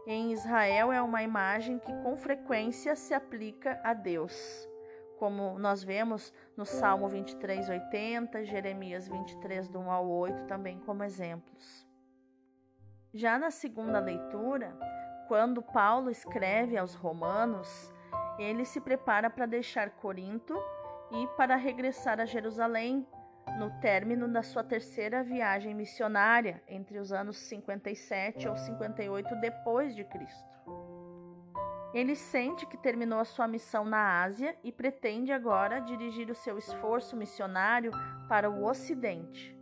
Em 0.07 0.33
Israel 0.33 0.93
é 0.93 1.01
uma 1.01 1.23
imagem 1.23 1.79
que 1.79 1.93
com 2.03 2.17
frequência 2.17 2.95
se 2.95 3.15
aplica 3.15 3.81
a 3.83 3.95
Deus, 3.95 4.69
como 5.19 5.59
nós 5.59 5.83
vemos 5.83 6.33
no 6.57 6.67
Salmo 6.67 7.09
23, 7.09 7.69
80, 7.69 8.45
Jeremias 8.45 9.09
23, 9.09 9.69
do 9.69 9.81
1 9.81 9.91
ao 9.91 10.09
8, 10.09 10.45
também 10.45 10.79
como 10.81 11.03
exemplos. 11.03 11.90
Já 13.13 13.41
na 13.41 13.51
segunda 13.51 13.99
leitura, 13.99 14.73
quando 15.27 15.61
Paulo 15.61 16.11
escreve 16.11 16.79
aos 16.79 16.95
Romanos, 16.95 17.93
ele 18.39 18.65
se 18.65 18.81
prepara 18.81 19.29
para 19.29 19.47
deixar 19.47 19.91
Corinto 19.91 20.57
e 21.11 21.27
para 21.37 21.57
regressar 21.57 22.21
a 22.21 22.25
Jerusalém 22.25 23.05
no 23.59 23.69
término 23.81 24.29
da 24.29 24.45
sua 24.45 24.63
terceira 24.63 25.25
viagem 25.25 25.75
missionária, 25.75 26.63
entre 26.69 26.99
os 26.99 27.11
anos 27.11 27.37
57 27.37 28.49
ou 28.49 28.57
58 28.57 29.35
depois 29.41 29.97
de 29.97 30.05
Cristo. 30.05 30.49
Ele 31.93 32.15
sente 32.15 32.65
que 32.65 32.77
terminou 32.77 33.19
a 33.19 33.25
sua 33.25 33.49
missão 33.49 33.85
na 33.85 34.23
Ásia 34.23 34.57
e 34.63 34.71
pretende 34.71 35.33
agora 35.33 35.81
dirigir 35.81 36.31
o 36.31 36.35
seu 36.35 36.57
esforço 36.57 37.17
missionário 37.17 37.91
para 38.29 38.49
o 38.49 38.65
Ocidente. 38.65 39.59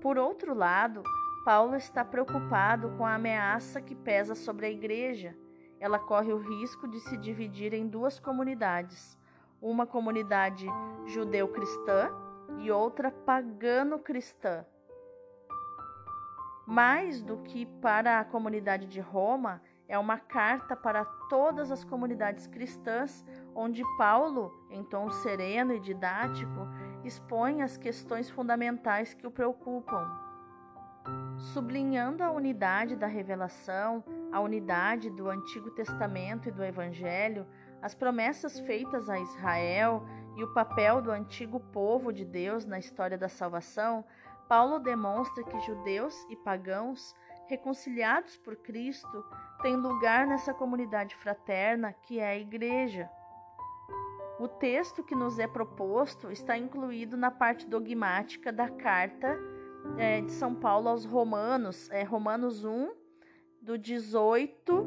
Por 0.00 0.18
outro 0.18 0.52
lado, 0.52 1.04
Paulo 1.46 1.76
está 1.76 2.04
preocupado 2.04 2.90
com 2.98 3.06
a 3.06 3.14
ameaça 3.14 3.80
que 3.80 3.94
pesa 3.94 4.34
sobre 4.34 4.66
a 4.66 4.68
igreja. 4.68 5.32
Ela 5.78 5.96
corre 5.96 6.32
o 6.32 6.38
risco 6.38 6.88
de 6.88 6.98
se 6.98 7.16
dividir 7.16 7.72
em 7.72 7.86
duas 7.86 8.18
comunidades: 8.18 9.16
uma 9.62 9.86
comunidade 9.86 10.66
judeu-cristã 11.04 12.10
e 12.58 12.68
outra 12.72 13.12
pagano-cristã. 13.12 14.66
Mais 16.66 17.22
do 17.22 17.36
que 17.36 17.64
para 17.80 18.18
a 18.18 18.24
comunidade 18.24 18.88
de 18.88 18.98
Roma, 18.98 19.62
é 19.86 19.96
uma 19.96 20.18
carta 20.18 20.74
para 20.74 21.04
todas 21.30 21.70
as 21.70 21.84
comunidades 21.84 22.48
cristãs, 22.48 23.24
onde 23.54 23.84
Paulo, 23.96 24.66
em 24.68 24.82
tom 24.82 25.12
sereno 25.12 25.72
e 25.74 25.78
didático, 25.78 26.66
expõe 27.04 27.62
as 27.62 27.76
questões 27.76 28.28
fundamentais 28.28 29.14
que 29.14 29.28
o 29.28 29.30
preocupam 29.30 30.25
sublinhando 31.52 32.22
a 32.22 32.30
unidade 32.30 32.96
da 32.96 33.06
revelação, 33.06 34.04
a 34.32 34.40
unidade 34.40 35.10
do 35.10 35.28
Antigo 35.28 35.70
Testamento 35.70 36.48
e 36.48 36.52
do 36.52 36.64
Evangelho, 36.64 37.46
as 37.80 37.94
promessas 37.94 38.58
feitas 38.60 39.08
a 39.08 39.18
Israel 39.18 40.02
e 40.36 40.42
o 40.42 40.52
papel 40.52 41.00
do 41.00 41.10
antigo 41.10 41.60
povo 41.60 42.12
de 42.12 42.24
Deus 42.24 42.64
na 42.64 42.78
história 42.78 43.16
da 43.16 43.28
salvação, 43.28 44.04
Paulo 44.48 44.78
demonstra 44.78 45.42
que 45.44 45.60
judeus 45.60 46.14
e 46.28 46.36
pagãos, 46.36 47.14
reconciliados 47.48 48.36
por 48.36 48.56
Cristo, 48.56 49.24
têm 49.62 49.76
lugar 49.76 50.26
nessa 50.26 50.52
comunidade 50.52 51.16
fraterna 51.16 51.92
que 51.92 52.18
é 52.18 52.28
a 52.28 52.38
Igreja. 52.38 53.10
O 54.38 54.46
texto 54.46 55.02
que 55.02 55.14
nos 55.14 55.38
é 55.38 55.46
proposto 55.46 56.30
está 56.30 56.58
incluído 56.58 57.16
na 57.16 57.30
parte 57.30 57.66
dogmática 57.66 58.52
da 58.52 58.68
carta 58.68 59.38
é, 59.98 60.20
de 60.20 60.32
São 60.32 60.54
Paulo 60.54 60.88
aos 60.88 61.04
Romanos, 61.04 61.90
é 61.90 62.02
Romanos 62.02 62.64
1, 62.64 62.90
do 63.60 63.78
18, 63.78 64.86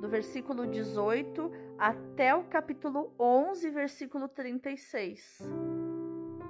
do 0.00 0.08
versículo 0.08 0.66
18 0.66 1.50
até 1.78 2.34
o 2.34 2.44
capítulo 2.44 3.12
11, 3.18 3.70
versículo 3.70 4.28
36. 4.28 5.38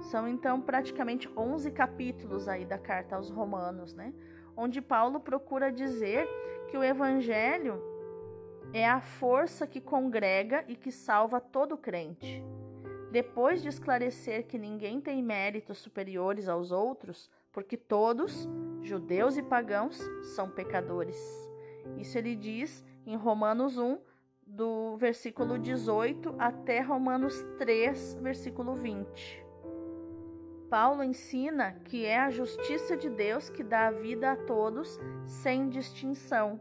São 0.01 0.27
então 0.27 0.61
praticamente 0.61 1.29
11 1.35 1.71
capítulos 1.71 2.47
aí 2.47 2.65
da 2.65 2.77
carta 2.77 3.15
aos 3.15 3.29
Romanos, 3.29 3.93
né? 3.93 4.13
Onde 4.55 4.81
Paulo 4.81 5.19
procura 5.19 5.71
dizer 5.71 6.27
que 6.69 6.77
o 6.77 6.83
evangelho 6.83 7.81
é 8.73 8.87
a 8.87 9.01
força 9.01 9.65
que 9.65 9.81
congrega 9.81 10.63
e 10.67 10.75
que 10.75 10.91
salva 10.91 11.41
todo 11.41 11.77
crente. 11.77 12.43
Depois 13.11 13.61
de 13.61 13.69
esclarecer 13.69 14.45
que 14.45 14.57
ninguém 14.57 15.01
tem 15.01 15.23
méritos 15.23 15.79
superiores 15.79 16.47
aos 16.47 16.71
outros, 16.71 17.29
porque 17.51 17.75
todos, 17.75 18.47
judeus 18.83 19.35
e 19.35 19.41
pagãos, 19.41 19.99
são 20.35 20.49
pecadores. 20.49 21.17
Isso 21.97 22.17
ele 22.17 22.35
diz 22.35 22.83
em 23.05 23.15
Romanos 23.15 23.77
1, 23.77 23.97
do 24.45 24.95
versículo 24.97 25.57
18 25.57 26.35
até 26.37 26.81
Romanos 26.81 27.43
3, 27.57 28.15
versículo 28.21 28.75
20. 28.75 29.45
Paulo 30.69 31.03
ensina 31.03 31.73
que 31.85 32.05
é 32.05 32.19
a 32.19 32.29
justiça 32.29 32.95
de 32.95 33.09
Deus 33.09 33.49
que 33.49 33.63
dá 33.63 33.87
a 33.87 33.91
vida 33.91 34.31
a 34.31 34.35
todos 34.35 34.99
sem 35.25 35.67
distinção. 35.67 36.59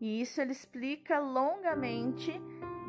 E 0.00 0.20
isso 0.20 0.40
ele 0.40 0.52
explica 0.52 1.18
longamente 1.18 2.40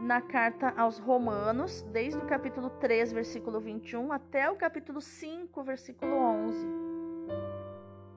na 0.04 0.20
carta 0.20 0.74
aos 0.76 1.00
Romanos, 1.00 1.82
desde 1.84 2.20
o 2.20 2.26
capítulo 2.26 2.70
3, 2.72 3.14
versículo 3.14 3.62
21 3.62 4.12
até 4.12 4.50
o 4.50 4.56
capítulo 4.58 5.00
5, 5.00 5.64
versículo 5.64 6.14
11. 6.14 6.68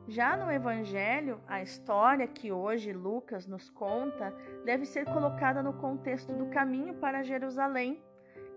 Já 0.08 0.36
no 0.36 0.50
Evangelho, 0.50 1.40
a 1.46 1.62
história 1.62 2.26
que 2.26 2.50
hoje 2.50 2.92
Lucas 2.92 3.46
nos 3.46 3.70
conta 3.70 4.34
deve 4.64 4.84
ser 4.84 5.04
colocada 5.04 5.62
no 5.62 5.74
contexto 5.74 6.32
do 6.32 6.46
caminho 6.46 6.94
para 6.94 7.22
Jerusalém, 7.22 8.02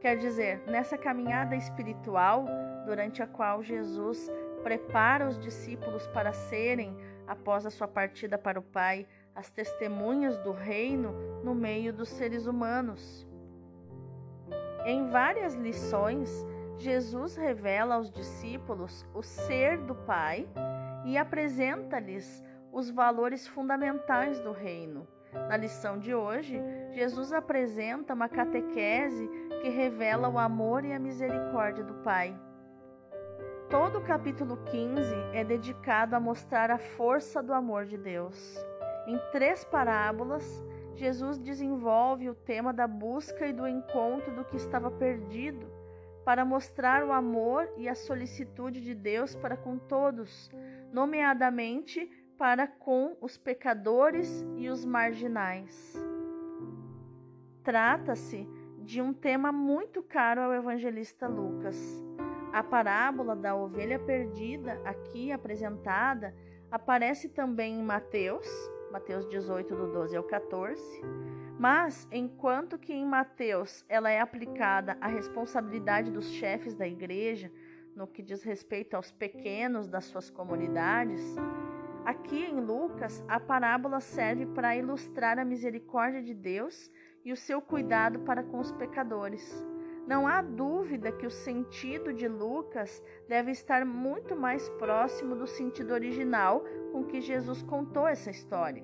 quer 0.01 0.17
dizer, 0.17 0.63
nessa 0.65 0.97
caminhada 0.97 1.55
espiritual 1.55 2.47
durante 2.87 3.21
a 3.21 3.27
qual 3.27 3.61
Jesus 3.61 4.27
prepara 4.63 5.27
os 5.27 5.37
discípulos 5.37 6.07
para 6.07 6.33
serem, 6.33 6.97
após 7.27 7.63
a 7.63 7.69
sua 7.69 7.87
partida 7.87 8.39
para 8.39 8.59
o 8.59 8.63
Pai, 8.63 9.05
as 9.39 9.49
testemunhas 9.49 10.37
do 10.39 10.51
reino 10.51 11.13
no 11.45 11.55
meio 11.55 11.93
dos 11.93 12.09
seres 12.09 12.45
humanos. 12.45 13.25
Em 14.85 15.07
várias 15.09 15.55
lições, 15.55 16.45
Jesus 16.77 17.37
revela 17.37 17.95
aos 17.95 18.11
discípulos 18.11 19.07
o 19.13 19.23
ser 19.23 19.77
do 19.77 19.95
Pai 19.95 20.45
e 21.05 21.17
apresenta-lhes 21.17 22.43
os 22.69 22.89
valores 22.89 23.47
fundamentais 23.47 24.41
do 24.41 24.51
reino. 24.51 25.07
Na 25.47 25.55
lição 25.55 25.97
de 25.97 26.13
hoje, 26.13 26.61
Jesus 26.91 27.31
apresenta 27.31 28.13
uma 28.13 28.27
catequese 28.27 29.25
que 29.61 29.69
revela 29.69 30.27
o 30.27 30.37
amor 30.37 30.83
e 30.83 30.91
a 30.91 30.99
misericórdia 30.99 31.83
do 31.83 31.93
Pai. 32.03 32.37
Todo 33.69 33.99
o 33.99 34.03
capítulo 34.03 34.57
15 34.65 35.15
é 35.31 35.45
dedicado 35.45 36.13
a 36.13 36.19
mostrar 36.19 36.69
a 36.69 36.77
força 36.77 37.41
do 37.41 37.53
amor 37.53 37.85
de 37.85 37.97
Deus. 37.97 38.67
Em 39.09 39.17
três 39.31 39.63
parábolas, 39.63 40.63
Jesus 40.93 41.39
desenvolve 41.39 42.29
o 42.29 42.35
tema 42.35 42.71
da 42.71 42.85
busca 42.85 43.47
e 43.47 43.51
do 43.51 43.67
encontro 43.67 44.35
do 44.35 44.45
que 44.45 44.55
estava 44.55 44.91
perdido, 44.91 45.65
para 46.23 46.45
mostrar 46.45 47.03
o 47.03 47.11
amor 47.11 47.67
e 47.75 47.89
a 47.89 47.95
solicitude 47.95 48.79
de 48.79 48.93
Deus 48.93 49.35
para 49.35 49.57
com 49.57 49.79
todos, 49.79 50.51
nomeadamente 50.93 52.07
para 52.37 52.67
com 52.67 53.17
os 53.19 53.35
pecadores 53.35 54.45
e 54.55 54.69
os 54.69 54.85
marginais. 54.85 55.95
Trata-se 57.63 58.47
de 58.77 59.01
um 59.01 59.11
tema 59.11 59.51
muito 59.51 60.03
caro 60.03 60.41
ao 60.41 60.53
evangelista 60.53 61.27
Lucas. 61.27 61.75
A 62.53 62.61
parábola 62.61 63.35
da 63.35 63.55
ovelha 63.55 63.97
perdida, 63.97 64.79
aqui 64.85 65.31
apresentada, 65.31 66.31
aparece 66.69 67.27
também 67.27 67.79
em 67.79 67.83
Mateus, 67.83 68.47
Mateus 68.91 69.27
18, 69.29 69.75
do 69.75 69.91
12 69.91 70.15
ao 70.15 70.23
14. 70.23 70.81
Mas, 71.59 72.07
enquanto 72.11 72.77
que 72.77 72.93
em 72.93 73.05
Mateus 73.05 73.85
ela 73.87 74.09
é 74.09 74.19
aplicada 74.19 74.97
à 74.99 75.07
responsabilidade 75.07 76.09
dos 76.11 76.31
chefes 76.31 76.73
da 76.73 76.87
igreja, 76.87 77.51
no 77.95 78.07
que 78.07 78.23
diz 78.23 78.43
respeito 78.43 78.95
aos 78.95 79.11
pequenos 79.11 79.87
das 79.87 80.05
suas 80.05 80.29
comunidades, 80.29 81.21
aqui 82.05 82.45
em 82.45 82.59
Lucas 82.59 83.23
a 83.27 83.39
parábola 83.39 83.99
serve 83.99 84.45
para 84.45 84.75
ilustrar 84.75 85.37
a 85.37 85.45
misericórdia 85.45 86.23
de 86.23 86.33
Deus 86.33 86.89
e 87.25 87.31
o 87.31 87.37
seu 87.37 87.61
cuidado 87.61 88.19
para 88.19 88.41
com 88.41 88.59
os 88.59 88.71
pecadores. 88.71 89.63
Não 90.09 90.25
há 90.25 90.41
dúvida 90.41 91.11
que 91.11 91.27
o 91.27 91.29
sentido 91.29 92.11
de 92.11 92.27
Lucas 92.27 92.99
deve 93.27 93.51
estar 93.51 93.85
muito 93.85 94.35
mais 94.35 94.67
próximo 94.69 95.35
do 95.35 95.45
sentido 95.45 95.93
original 95.93 96.63
com 96.91 97.03
que 97.03 97.21
Jesus 97.21 97.61
contou 97.61 98.07
essa 98.07 98.31
história. 98.31 98.83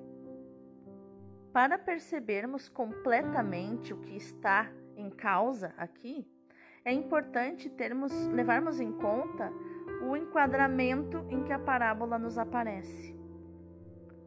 Para 1.51 1.79
percebermos 1.79 2.69
completamente 2.69 3.91
o 3.91 3.97
que 4.01 4.15
está 4.15 4.71
em 4.95 5.09
causa 5.09 5.73
aqui, 5.79 6.29
é 6.85 6.93
importante 6.93 7.71
termos, 7.71 8.13
levarmos 8.27 8.79
em 8.79 8.91
conta 8.91 9.51
o 10.07 10.15
enquadramento 10.15 11.25
em 11.31 11.43
que 11.43 11.51
a 11.51 11.57
parábola 11.57 12.19
nos 12.19 12.37
aparece. 12.37 13.17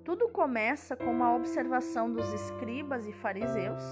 Tudo 0.04 0.28
começa 0.30 0.96
com 0.96 1.12
uma 1.12 1.32
observação 1.36 2.12
dos 2.12 2.32
escribas 2.32 3.06
e 3.06 3.12
fariseus 3.12 3.84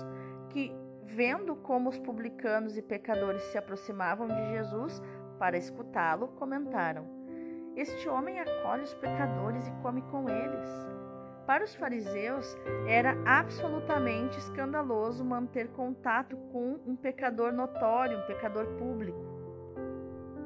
que, 0.49 0.75
vendo 1.07 1.55
como 1.55 1.89
os 1.89 1.99
publicanos 1.99 2.77
e 2.77 2.83
pecadores 2.83 3.43
se 3.45 3.57
aproximavam 3.57 4.27
de 4.27 4.51
Jesus 4.51 5.01
para 5.39 5.57
escutá-lo, 5.57 6.29
comentaram: 6.29 7.07
Este 7.77 8.09
homem 8.09 8.41
acolhe 8.41 8.83
os 8.83 8.95
pecadores 8.95 9.67
e 9.69 9.71
come 9.83 10.03
com 10.03 10.29
eles. 10.29 10.67
Para 11.47 11.63
os 11.63 11.77
fariseus, 11.77 12.59
era 12.89 13.17
absolutamente 13.25 14.37
escandaloso 14.37 15.25
manter 15.25 15.69
contato 15.69 16.37
com 16.51 16.81
um 16.85 16.97
pecador 16.97 17.53
notório, 17.53 18.19
um 18.19 18.27
pecador 18.27 18.67
público. 18.77 19.37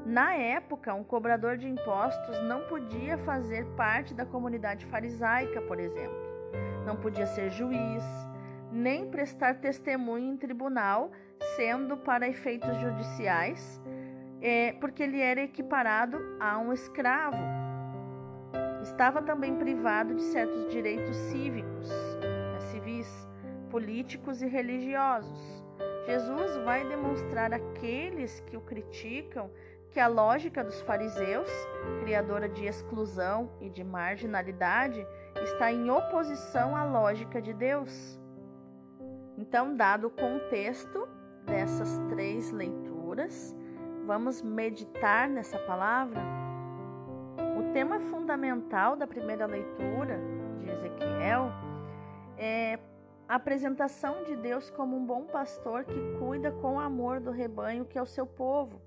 Na 0.05 0.35
época, 0.35 0.93
um 0.93 1.03
cobrador 1.03 1.57
de 1.57 1.67
impostos 1.67 2.39
não 2.43 2.67
podia 2.67 3.17
fazer 3.19 3.65
parte 3.77 4.13
da 4.13 4.27
comunidade 4.27 4.85
farisaica, 4.87 5.63
por 5.63 5.81
exemplo. 5.81 6.19
Não 6.85 6.97
podia 6.97 7.27
ser 7.27 7.49
juiz, 7.49 8.05
nem 8.71 9.11
prestar 9.11 9.57
testemunho 9.61 10.33
em 10.33 10.37
tribunal, 10.37 11.11
sendo 11.57 11.97
para 11.97 12.29
efeitos 12.29 12.77
judiciais, 12.79 13.81
é, 14.41 14.73
porque 14.73 15.03
ele 15.03 15.21
era 15.21 15.43
equiparado 15.43 16.19
a 16.39 16.59
um 16.59 16.73
escravo. 16.73 17.43
Estava 18.83 19.21
também 19.23 19.57
privado 19.57 20.15
de 20.15 20.23
certos 20.23 20.71
direitos 20.71 21.17
cívicos, 21.17 21.89
né, 22.21 22.61
civis, 22.71 23.29
políticos 23.71 24.43
e 24.43 24.47
religiosos. 24.47 25.65
Jesus 26.07 26.57
vai 26.65 26.87
demonstrar 26.89 27.53
àqueles 27.53 28.41
que 28.41 28.57
o 28.57 28.61
criticam 28.61 29.51
que 29.91 29.99
a 29.99 30.07
lógica 30.07 30.63
dos 30.63 30.81
fariseus, 30.83 31.51
criadora 32.01 32.49
de 32.49 32.65
exclusão 32.65 33.51
e 33.61 33.69
de 33.69 33.83
marginalidade, 33.83 35.05
está 35.43 35.73
em 35.73 35.91
oposição 35.91 36.77
à 36.77 36.85
lógica 36.85 37.43
de 37.43 37.53
Deus. 37.53 38.20
Então, 39.41 39.75
dado 39.75 40.09
o 40.09 40.11
contexto 40.11 41.09
dessas 41.47 41.99
três 42.11 42.51
leituras, 42.51 43.57
vamos 44.05 44.43
meditar 44.43 45.31
nessa 45.31 45.59
palavra. 45.61 46.21
O 47.59 47.73
tema 47.73 47.99
fundamental 47.99 48.97
da 48.97 49.07
primeira 49.07 49.47
leitura 49.47 50.21
de 50.59 50.69
Ezequiel 50.69 51.51
é 52.37 52.79
a 53.27 53.37
apresentação 53.37 54.25
de 54.25 54.37
Deus 54.37 54.69
como 54.69 54.95
um 54.95 55.07
bom 55.07 55.25
pastor 55.25 55.85
que 55.85 56.19
cuida 56.19 56.53
com 56.53 56.79
amor 56.79 57.19
do 57.19 57.31
rebanho 57.31 57.87
que 57.87 57.97
é 57.97 58.03
o 58.03 58.07
seu 58.07 58.27
povo. 58.27 58.79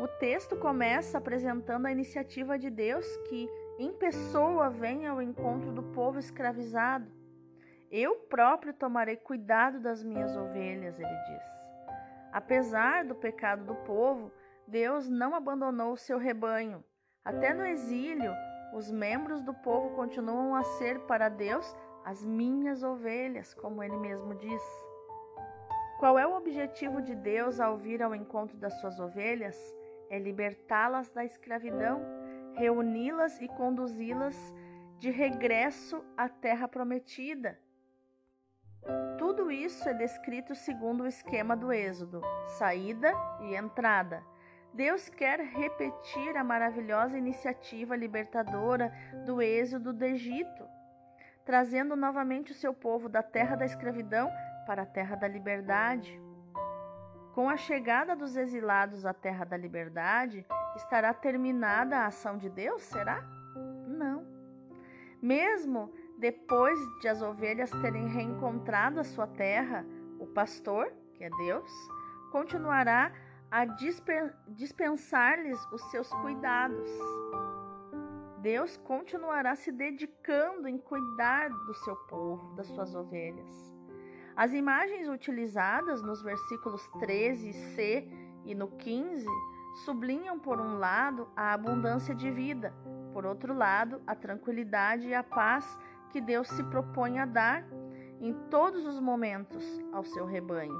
O 0.00 0.08
texto 0.08 0.56
começa 0.56 1.18
apresentando 1.18 1.86
a 1.86 1.92
iniciativa 1.92 2.58
de 2.58 2.68
Deus 2.68 3.06
que, 3.28 3.48
em 3.78 3.92
pessoa, 3.92 4.68
vem 4.68 5.06
ao 5.06 5.22
encontro 5.22 5.70
do 5.70 5.84
povo 5.84 6.18
escravizado. 6.18 7.19
Eu 7.90 8.16
próprio 8.28 8.72
tomarei 8.72 9.16
cuidado 9.16 9.80
das 9.80 10.02
minhas 10.02 10.36
ovelhas, 10.36 10.98
ele 10.98 11.16
diz. 11.26 11.44
Apesar 12.32 13.04
do 13.04 13.14
pecado 13.14 13.64
do 13.64 13.74
povo, 13.74 14.30
Deus 14.66 15.08
não 15.08 15.34
abandonou 15.34 15.92
o 15.92 15.96
seu 15.96 16.18
rebanho. 16.18 16.84
Até 17.24 17.52
no 17.52 17.66
exílio, 17.66 18.32
os 18.74 18.90
membros 18.90 19.42
do 19.42 19.52
povo 19.52 19.96
continuam 19.96 20.54
a 20.54 20.62
ser 20.62 21.00
para 21.00 21.28
Deus 21.28 21.76
as 22.04 22.24
minhas 22.24 22.82
ovelhas, 22.82 23.52
como 23.54 23.82
ele 23.82 23.96
mesmo 23.96 24.34
diz. 24.36 24.62
Qual 25.98 26.18
é 26.18 26.26
o 26.26 26.36
objetivo 26.36 27.02
de 27.02 27.14
Deus 27.14 27.58
ao 27.58 27.76
vir 27.76 28.02
ao 28.02 28.14
encontro 28.14 28.56
das 28.56 28.80
suas 28.80 28.98
ovelhas? 29.00 29.58
é 30.10 30.18
libertá-las 30.18 31.08
da 31.12 31.24
escravidão, 31.24 32.02
reuni-las 32.54 33.40
e 33.40 33.46
conduzi-las 33.46 34.36
de 34.98 35.08
regresso 35.08 36.04
à 36.16 36.28
terra 36.28 36.66
prometida. 36.66 37.56
Tudo 39.30 39.48
isso 39.48 39.88
é 39.88 39.94
descrito 39.94 40.56
segundo 40.56 41.02
o 41.02 41.06
esquema 41.06 41.56
do 41.56 41.72
Êxodo: 41.72 42.20
saída 42.58 43.12
e 43.40 43.54
entrada. 43.54 44.24
Deus 44.74 45.08
quer 45.08 45.38
repetir 45.38 46.36
a 46.36 46.42
maravilhosa 46.42 47.16
iniciativa 47.16 47.94
libertadora 47.94 48.92
do 49.24 49.40
Êxodo 49.40 49.92
do 49.92 50.04
Egito, 50.04 50.66
trazendo 51.44 51.94
novamente 51.94 52.50
o 52.50 52.54
seu 52.56 52.74
povo 52.74 53.08
da 53.08 53.22
terra 53.22 53.54
da 53.54 53.64
escravidão 53.64 54.28
para 54.66 54.82
a 54.82 54.86
terra 54.86 55.14
da 55.14 55.28
liberdade. 55.28 56.20
Com 57.32 57.48
a 57.48 57.56
chegada 57.56 58.16
dos 58.16 58.36
exilados 58.36 59.06
à 59.06 59.14
terra 59.14 59.44
da 59.44 59.56
liberdade, 59.56 60.44
estará 60.74 61.14
terminada 61.14 61.98
a 61.98 62.06
ação 62.06 62.36
de 62.36 62.50
Deus? 62.50 62.82
Será? 62.82 63.22
Não. 63.86 64.26
Mesmo 65.22 65.92
depois 66.20 66.78
de 67.00 67.08
as 67.08 67.22
ovelhas 67.22 67.70
terem 67.70 68.06
reencontrado 68.08 69.00
a 69.00 69.04
sua 69.04 69.26
terra, 69.26 69.86
o 70.18 70.26
pastor, 70.26 70.92
que 71.14 71.24
é 71.24 71.30
Deus, 71.30 71.70
continuará 72.30 73.10
a 73.50 73.64
dispensar-lhes 74.54 75.58
os 75.72 75.82
seus 75.90 76.08
cuidados. 76.14 76.88
Deus 78.42 78.76
continuará 78.76 79.56
se 79.56 79.72
dedicando 79.72 80.68
em 80.68 80.78
cuidar 80.78 81.48
do 81.48 81.74
seu 81.74 81.96
povo, 81.96 82.54
das 82.54 82.66
suas 82.68 82.94
ovelhas. 82.94 83.74
As 84.36 84.52
imagens 84.52 85.08
utilizadas 85.08 86.02
nos 86.02 86.22
versículos 86.22 86.86
13c 87.00 88.08
e 88.44 88.54
no 88.54 88.68
15 88.68 89.26
sublinham, 89.84 90.38
por 90.38 90.60
um 90.60 90.78
lado, 90.78 91.28
a 91.34 91.52
abundância 91.52 92.14
de 92.14 92.30
vida, 92.30 92.74
por 93.12 93.26
outro 93.26 93.54
lado, 93.54 94.00
a 94.06 94.14
tranquilidade 94.14 95.08
e 95.08 95.14
a 95.14 95.22
paz 95.22 95.78
que 96.10 96.20
Deus 96.20 96.48
se 96.48 96.62
propõe 96.64 97.18
a 97.18 97.24
dar 97.24 97.64
em 98.20 98.34
todos 98.50 98.86
os 98.86 99.00
momentos 99.00 99.64
ao 99.92 100.04
seu 100.04 100.26
rebanho. 100.26 100.78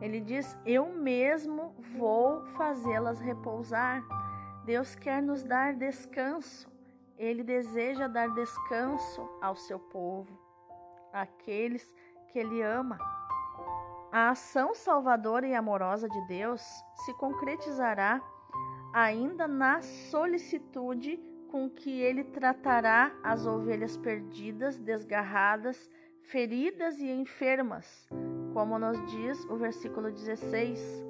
Ele 0.00 0.20
diz: 0.20 0.56
Eu 0.64 0.92
mesmo 0.92 1.74
vou 1.96 2.44
fazê-las 2.56 3.20
repousar. 3.20 4.02
Deus 4.64 4.94
quer 4.94 5.22
nos 5.22 5.42
dar 5.42 5.74
descanso. 5.74 6.68
Ele 7.18 7.42
deseja 7.42 8.08
dar 8.08 8.28
descanso 8.34 9.26
ao 9.40 9.56
seu 9.56 9.78
povo, 9.78 10.38
aqueles 11.12 11.94
que 12.28 12.38
ele 12.38 12.60
ama. 12.60 12.98
A 14.12 14.30
ação 14.30 14.74
salvadora 14.74 15.46
e 15.46 15.54
amorosa 15.54 16.08
de 16.08 16.26
Deus 16.26 16.60
se 17.04 17.14
concretizará 17.14 18.20
ainda 18.92 19.48
na 19.48 19.80
solicitude 19.82 21.18
com 21.50 21.68
que 21.70 22.00
ele 22.00 22.24
tratará 22.24 23.12
as 23.22 23.46
ovelhas 23.46 23.96
perdidas, 23.96 24.78
desgarradas, 24.78 25.90
feridas 26.22 26.98
e 26.98 27.10
enfermas, 27.10 28.08
como 28.52 28.78
nos 28.78 28.98
diz 29.10 29.44
o 29.44 29.56
versículo 29.56 30.10
16. 30.10 31.04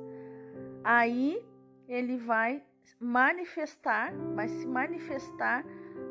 Aí 0.85 1.44
ele 1.88 2.16
vai 2.16 2.62
manifestar, 3.01 4.14
vai 4.35 4.49
se 4.49 4.66
manifestar 4.66 5.64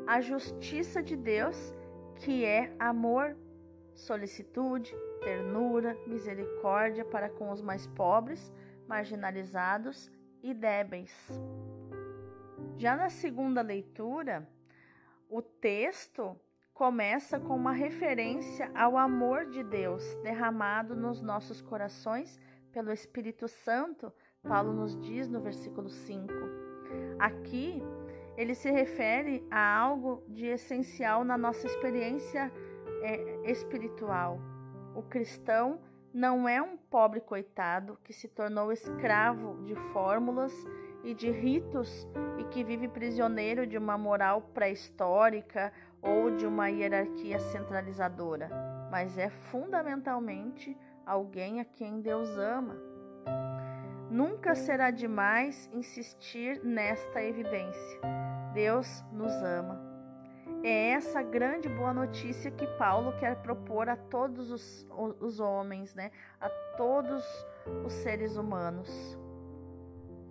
a 0.06 0.20
justiça 0.20 1.02
de 1.02 1.16
Deus, 1.16 1.74
que 2.16 2.44
é 2.44 2.74
amor, 2.78 3.36
solicitude, 3.94 4.94
ternura, 5.20 5.96
misericórdia 6.06 7.04
para 7.04 7.28
com 7.28 7.50
os 7.50 7.60
mais 7.60 7.86
pobres, 7.86 8.52
marginalizados 8.86 10.10
e 10.42 10.54
débeis. 10.54 11.12
Já 12.78 12.94
na 12.94 13.08
segunda 13.08 13.62
leitura, 13.62 14.46
o 15.30 15.40
texto 15.40 16.38
começa 16.74 17.40
com 17.40 17.56
uma 17.56 17.72
referência 17.72 18.70
ao 18.74 18.98
amor 18.98 19.46
de 19.46 19.64
Deus 19.64 20.14
derramado 20.16 20.94
nos 20.94 21.22
nossos 21.22 21.62
corações 21.62 22.38
pelo 22.70 22.92
Espírito 22.92 23.48
Santo, 23.48 24.12
Paulo 24.46 24.74
nos 24.74 24.94
diz 25.00 25.26
no 25.26 25.40
versículo 25.40 25.88
5. 25.88 26.30
Aqui, 27.18 27.82
ele 28.36 28.54
se 28.54 28.70
refere 28.70 29.42
a 29.50 29.78
algo 29.78 30.22
de 30.28 30.44
essencial 30.44 31.24
na 31.24 31.38
nossa 31.38 31.66
experiência 31.66 32.52
é, 33.00 33.50
espiritual. 33.50 34.38
O 34.94 35.02
cristão 35.02 35.80
não 36.12 36.46
é 36.46 36.60
um 36.60 36.76
pobre 36.76 37.22
coitado 37.22 37.98
que 38.04 38.12
se 38.12 38.28
tornou 38.28 38.70
escravo 38.70 39.64
de 39.64 39.74
fórmulas 39.92 40.52
e 41.06 41.14
de 41.14 41.30
ritos 41.30 42.06
e 42.36 42.44
que 42.44 42.64
vive 42.64 42.88
prisioneiro 42.88 43.64
de 43.64 43.78
uma 43.78 43.96
moral 43.96 44.42
pré-histórica 44.52 45.72
ou 46.02 46.32
de 46.32 46.44
uma 46.44 46.68
hierarquia 46.68 47.38
centralizadora, 47.38 48.50
mas 48.90 49.16
é 49.16 49.30
fundamentalmente 49.30 50.76
alguém 51.06 51.60
a 51.60 51.64
quem 51.64 52.00
Deus 52.00 52.36
ama. 52.36 52.76
Nunca 54.10 54.56
será 54.56 54.90
demais 54.90 55.70
insistir 55.72 56.60
nesta 56.64 57.22
evidência. 57.22 58.00
Deus 58.52 59.04
nos 59.12 59.32
ama. 59.42 59.80
É 60.64 60.90
essa 60.90 61.22
grande 61.22 61.68
boa 61.68 61.94
notícia 61.94 62.50
que 62.50 62.66
Paulo 62.78 63.16
quer 63.18 63.36
propor 63.42 63.88
a 63.88 63.96
todos 63.96 64.50
os, 64.50 64.86
os 65.20 65.38
homens, 65.38 65.94
né? 65.94 66.10
a 66.40 66.48
todos 66.76 67.24
os 67.84 67.92
seres 67.92 68.36
humanos. 68.36 69.16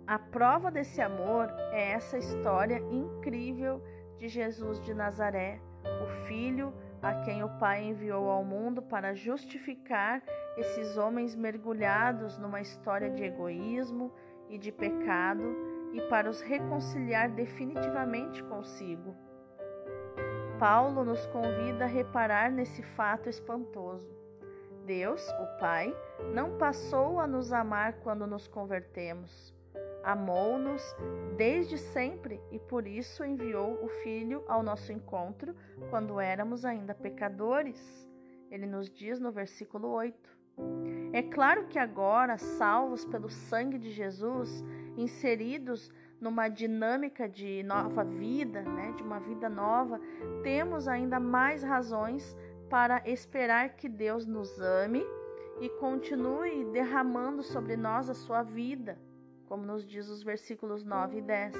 A 0.06 0.20
prova 0.20 0.70
desse 0.70 1.02
amor 1.02 1.52
é 1.72 1.90
essa 1.90 2.16
história 2.16 2.78
incrível 2.92 3.82
de 4.16 4.28
Jesus 4.28 4.80
de 4.80 4.94
Nazaré, 4.94 5.60
o 5.84 6.06
Filho 6.26 6.72
a 7.02 7.12
quem 7.22 7.42
o 7.42 7.48
Pai 7.58 7.82
enviou 7.82 8.30
ao 8.30 8.44
mundo 8.44 8.80
para 8.80 9.14
justificar 9.14 10.22
esses 10.56 10.96
homens 10.96 11.34
mergulhados 11.34 12.38
numa 12.38 12.60
história 12.60 13.10
de 13.10 13.24
egoísmo 13.24 14.12
e 14.48 14.56
de 14.56 14.70
pecado 14.70 15.56
e 15.92 16.00
para 16.02 16.30
os 16.30 16.40
reconciliar 16.40 17.28
definitivamente 17.30 18.44
consigo. 18.44 19.12
Paulo 20.56 21.04
nos 21.04 21.26
convida 21.26 21.84
a 21.84 21.88
reparar 21.88 22.50
nesse 22.52 22.80
fato 22.80 23.28
espantoso. 23.28 24.16
Deus, 24.84 25.28
o 25.28 25.58
Pai, 25.58 25.92
não 26.32 26.56
passou 26.56 27.18
a 27.18 27.26
nos 27.26 27.52
amar 27.52 27.94
quando 27.94 28.24
nos 28.24 28.46
convertemos. 28.46 29.55
Amou-nos 30.06 30.94
desde 31.36 31.76
sempre 31.76 32.40
e 32.52 32.60
por 32.60 32.86
isso 32.86 33.24
enviou 33.24 33.84
o 33.84 33.88
Filho 33.88 34.44
ao 34.46 34.62
nosso 34.62 34.92
encontro 34.92 35.52
quando 35.90 36.20
éramos 36.20 36.64
ainda 36.64 36.94
pecadores. 36.94 38.08
Ele 38.48 38.66
nos 38.66 38.88
diz 38.88 39.18
no 39.18 39.32
versículo 39.32 39.88
8. 39.88 40.16
É 41.12 41.22
claro 41.22 41.66
que 41.66 41.76
agora, 41.76 42.38
salvos 42.38 43.04
pelo 43.04 43.28
sangue 43.28 43.78
de 43.78 43.90
Jesus, 43.90 44.64
inseridos 44.96 45.90
numa 46.20 46.48
dinâmica 46.48 47.28
de 47.28 47.64
nova 47.64 48.04
vida, 48.04 48.62
né, 48.62 48.92
de 48.96 49.02
uma 49.02 49.18
vida 49.18 49.48
nova, 49.48 50.00
temos 50.44 50.86
ainda 50.86 51.18
mais 51.18 51.64
razões 51.64 52.36
para 52.70 53.02
esperar 53.04 53.70
que 53.70 53.88
Deus 53.88 54.24
nos 54.24 54.60
ame 54.60 55.04
e 55.60 55.68
continue 55.80 56.64
derramando 56.66 57.42
sobre 57.42 57.76
nós 57.76 58.08
a 58.08 58.14
sua 58.14 58.44
vida, 58.44 58.96
como 59.46 59.64
nos 59.64 59.86
diz 59.86 60.08
os 60.08 60.22
versículos 60.22 60.84
9 60.84 61.18
e 61.18 61.22
10. 61.22 61.54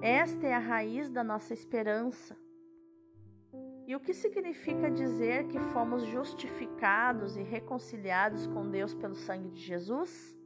Esta 0.00 0.46
é 0.46 0.54
a 0.54 0.58
raiz 0.58 1.10
da 1.10 1.24
nossa 1.24 1.52
esperança. 1.52 2.36
E 3.86 3.96
o 3.96 4.00
que 4.00 4.12
significa 4.12 4.90
dizer 4.90 5.48
que 5.48 5.58
fomos 5.58 6.04
justificados 6.04 7.36
e 7.36 7.42
reconciliados 7.42 8.46
com 8.46 8.70
Deus 8.70 8.94
pelo 8.94 9.14
sangue 9.14 9.48
de 9.48 9.60
Jesus? 9.60 10.36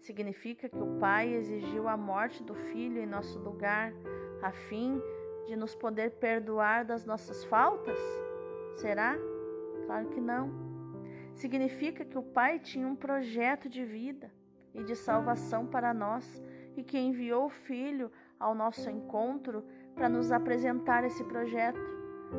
Significa 0.00 0.68
que 0.68 0.78
o 0.78 0.98
Pai 0.98 1.34
exigiu 1.34 1.86
a 1.86 1.96
morte 1.96 2.42
do 2.42 2.54
Filho 2.54 3.00
em 3.00 3.06
nosso 3.06 3.38
lugar, 3.38 3.92
a 4.42 4.50
fim 4.50 5.00
de 5.46 5.54
nos 5.54 5.74
poder 5.74 6.12
perdoar 6.12 6.84
das 6.84 7.04
nossas 7.04 7.44
faltas? 7.44 7.98
Será? 8.76 9.16
Claro 9.86 10.08
que 10.08 10.20
não. 10.20 10.50
Significa 11.34 12.04
que 12.04 12.18
o 12.18 12.22
Pai 12.22 12.58
tinha 12.58 12.88
um 12.88 12.96
projeto 12.96 13.68
de 13.68 13.84
vida 13.84 14.32
e 14.74 14.82
de 14.82 14.94
salvação 14.96 15.66
para 15.66 15.92
nós 15.92 16.42
e 16.76 16.82
que 16.82 16.98
enviou 16.98 17.46
o 17.46 17.50
Filho 17.50 18.10
ao 18.38 18.54
nosso 18.54 18.88
encontro 18.88 19.64
para 19.94 20.08
nos 20.08 20.32
apresentar 20.32 21.04
esse 21.04 21.22
projeto. 21.24 21.80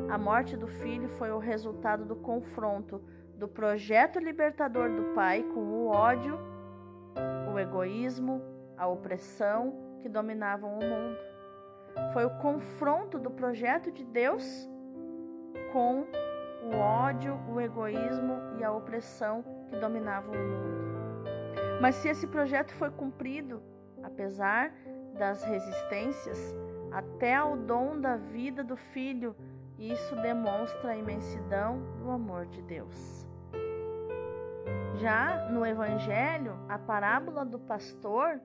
A 0.09 0.17
morte 0.17 0.57
do 0.57 0.67
Filho 0.67 1.07
foi 1.09 1.31
o 1.31 1.37
resultado 1.37 2.05
do 2.05 2.15
confronto 2.15 3.01
do 3.37 3.47
projeto 3.47 4.19
libertador 4.19 4.89
do 4.89 5.13
Pai 5.13 5.43
com 5.43 5.59
o 5.59 5.87
ódio 5.87 6.53
o 7.53 7.59
egoísmo, 7.59 8.41
a 8.77 8.87
opressão 8.87 9.99
que 10.01 10.09
dominavam 10.09 10.71
o 10.71 10.83
mundo. 10.83 11.17
Foi 12.11 12.25
o 12.25 12.37
confronto 12.39 13.19
do 13.19 13.29
projeto 13.29 13.91
de 13.91 14.03
Deus 14.03 14.67
com 15.71 16.05
o 16.63 16.75
ódio, 16.75 17.39
o 17.47 17.61
egoísmo 17.61 18.33
e 18.57 18.63
a 18.63 18.71
opressão 18.71 19.43
que 19.69 19.75
dominavam 19.77 20.33
o 20.33 20.37
mundo. 20.37 20.92
Mas 21.83 21.95
se 21.95 22.07
esse 22.07 22.25
projeto 22.25 22.73
foi 22.75 22.89
cumprido, 22.91 23.61
apesar 24.01 24.71
das 25.19 25.43
resistências, 25.43 26.55
até 26.89 27.35
ao 27.35 27.57
dom 27.57 27.99
da 27.99 28.15
vida 28.15 28.63
do 28.63 28.77
Filho, 28.77 29.35
isso 29.77 30.15
demonstra 30.21 30.91
a 30.91 30.95
imensidão 30.95 31.81
do 31.97 32.09
amor 32.09 32.45
de 32.45 32.61
Deus. 32.61 33.27
Já 34.95 35.49
no 35.49 35.65
Evangelho, 35.65 36.57
a 36.69 36.79
parábola 36.79 37.43
do 37.43 37.59
pastor, 37.59 38.39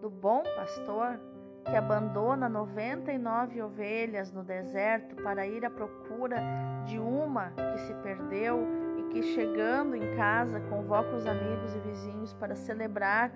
do 0.00 0.10
bom 0.10 0.42
pastor, 0.56 1.20
que 1.64 1.76
abandona 1.76 2.48
99 2.48 3.62
ovelhas 3.62 4.32
no 4.32 4.42
deserto 4.42 5.14
para 5.22 5.46
ir 5.46 5.64
à 5.64 5.70
procura 5.70 6.42
de 6.86 6.98
uma 6.98 7.52
que 7.52 7.78
se 7.82 7.94
perdeu 8.02 8.83
que, 9.14 9.22
chegando 9.22 9.94
em 9.94 10.16
casa, 10.16 10.58
convoca 10.68 11.14
os 11.14 11.24
amigos 11.24 11.72
e 11.76 11.78
vizinhos 11.78 12.32
para 12.34 12.56
celebrar 12.56 13.32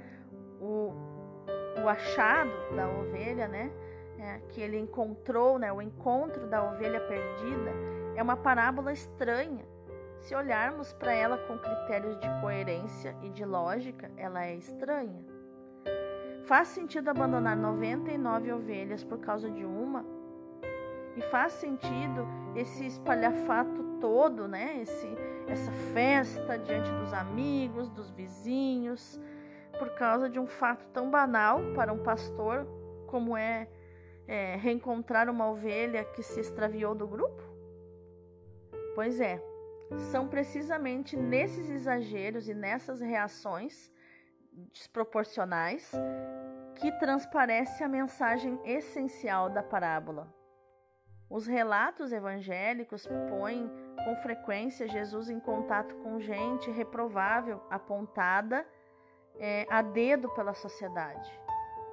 o, 0.61 0.93
o 1.81 1.89
achado 1.89 2.51
da 2.75 2.89
ovelha, 2.89 3.47
né? 3.47 3.71
É, 4.19 4.41
que 4.49 4.61
ele 4.61 4.77
encontrou, 4.77 5.57
né? 5.57 5.73
O 5.73 5.81
encontro 5.81 6.49
da 6.49 6.65
ovelha 6.65 7.01
perdida 7.01 7.71
é 8.17 8.23
uma 8.23 8.37
parábola 8.37 8.93
estranha 8.93 9.65
se 10.21 10.35
olharmos 10.35 10.93
para 10.93 11.13
ela 11.13 11.39
com 11.39 11.57
critérios 11.57 12.19
de 12.19 12.29
coerência 12.41 13.17
e 13.23 13.31
de 13.31 13.45
lógica, 13.45 14.11
ela 14.17 14.45
é 14.45 14.57
estranha. 14.57 15.25
Faz 16.45 16.69
sentido 16.69 17.09
abandonar 17.09 17.57
99 17.57 18.53
ovelhas 18.53 19.05
por 19.05 19.19
causa 19.19 19.49
de 19.49 19.65
uma? 19.65 20.05
E 21.17 21.23
faz 21.31 21.53
sentido 21.53 22.27
esse 22.55 22.87
espalhafato 22.87 23.99
todo, 24.01 24.49
né? 24.49 24.81
Esse, 24.81 25.07
essa 25.49 25.73
festa 25.93 26.59
diante 26.59 26.91
dos 26.91 27.13
amigos, 27.13 27.89
dos 27.91 28.11
vizinhos, 28.11 29.19
por 29.79 29.91
causa 29.95 30.29
de 30.29 30.39
um 30.39 30.47
fato 30.47 30.87
tão 30.89 31.11
banal 31.11 31.61
para 31.75 31.93
um 31.93 32.03
pastor 32.03 32.67
como 33.07 33.37
é, 33.37 33.69
é 34.27 34.57
reencontrar 34.57 35.29
uma 35.31 35.49
ovelha 35.49 36.05
que 36.05 36.23
se 36.23 36.41
extraviou 36.41 36.95
do 36.95 37.07
grupo? 37.07 37.43
Pois 38.95 39.21
é, 39.21 39.41
são 40.11 40.29
precisamente 40.29 41.17
nesses 41.17 41.71
exageros 41.71 42.49
e 42.49 42.55
nessas 42.55 43.01
reações 43.01 43.91
desproporcionais 44.73 45.93
que 46.77 46.93
transparece 46.99 47.83
a 47.83 47.89
mensagem 47.89 48.59
essencial 48.65 49.49
da 49.49 49.63
parábola. 49.63 50.33
Os 51.31 51.47
relatos 51.47 52.13
evangélicos 52.13 53.07
põem 53.29 53.71
com 54.05 54.17
frequência 54.17 54.89
Jesus 54.89 55.29
em 55.29 55.41
contato 55.41 55.95
com 55.97 56.21
gente 56.21 56.71
reprovável, 56.71 57.63
apontada 57.71 58.67
é, 59.39 59.67
a 59.71 59.83
dedo 59.83 60.29
pela 60.31 60.55
sociedade, 60.55 61.31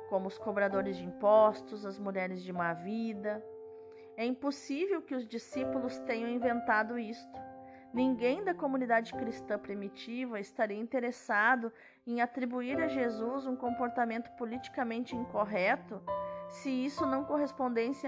como 0.09 0.27
os 0.27 0.37
cobradores 0.37 0.97
de 0.97 1.05
impostos, 1.05 1.85
as 1.85 1.99
mulheres 1.99 2.43
de 2.43 2.51
má 2.51 2.73
vida. 2.73 3.43
É 4.17 4.25
impossível 4.25 5.01
que 5.01 5.15
os 5.15 5.27
discípulos 5.27 5.97
tenham 5.99 6.29
inventado 6.29 6.97
isto. 6.97 7.45
Ninguém 7.93 8.43
da 8.43 8.53
comunidade 8.53 9.13
cristã 9.13 9.57
primitiva 9.57 10.39
estaria 10.39 10.77
interessado 10.77 11.71
em 12.05 12.21
atribuir 12.21 12.77
a 12.81 12.87
Jesus 12.87 13.47
um 13.47 13.55
comportamento 13.55 14.29
politicamente 14.31 15.15
incorreto 15.15 16.01
se 16.49 16.69
isso 16.69 17.05
não 17.05 17.23
correspondesse, 17.23 18.05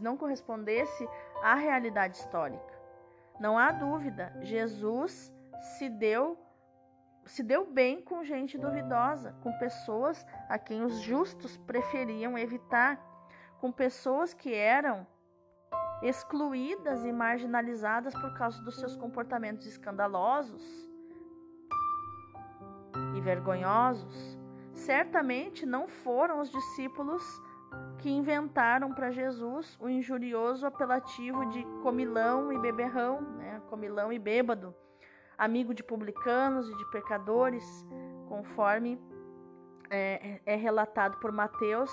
não 0.00 0.16
correspondesse 0.16 1.08
à 1.42 1.54
realidade 1.54 2.16
histórica. 2.16 2.71
Não 3.42 3.58
há 3.58 3.72
dúvida, 3.72 4.32
Jesus 4.40 5.34
se 5.76 5.88
deu 5.88 6.38
se 7.24 7.42
deu 7.42 7.66
bem 7.66 8.00
com 8.00 8.22
gente 8.22 8.56
duvidosa, 8.56 9.32
com 9.42 9.52
pessoas 9.58 10.24
a 10.48 10.58
quem 10.58 10.84
os 10.84 11.00
justos 11.00 11.56
preferiam 11.56 12.38
evitar, 12.38 13.00
com 13.60 13.72
pessoas 13.72 14.32
que 14.32 14.52
eram 14.54 15.04
excluídas 16.02 17.04
e 17.04 17.12
marginalizadas 17.12 18.14
por 18.14 18.32
causa 18.34 18.62
dos 18.62 18.76
seus 18.78 18.96
comportamentos 18.96 19.66
escandalosos 19.66 20.64
e 23.16 23.20
vergonhosos. 23.20 24.38
Certamente 24.72 25.66
não 25.66 25.88
foram 25.88 26.40
os 26.40 26.50
discípulos 26.50 27.24
que 27.98 28.10
inventaram 28.10 28.92
para 28.92 29.10
Jesus 29.10 29.78
o 29.80 29.88
injurioso 29.88 30.66
apelativo 30.66 31.46
de 31.50 31.62
comilão 31.82 32.52
e 32.52 32.58
beberrão, 32.58 33.20
né? 33.20 33.62
comilão 33.68 34.12
e 34.12 34.18
bêbado, 34.18 34.74
amigo 35.38 35.72
de 35.72 35.82
publicanos 35.82 36.68
e 36.68 36.76
de 36.76 36.90
pecadores, 36.90 37.64
conforme 38.28 39.00
é, 39.88 40.40
é 40.44 40.56
relatado 40.56 41.18
por 41.18 41.30
Mateus 41.30 41.90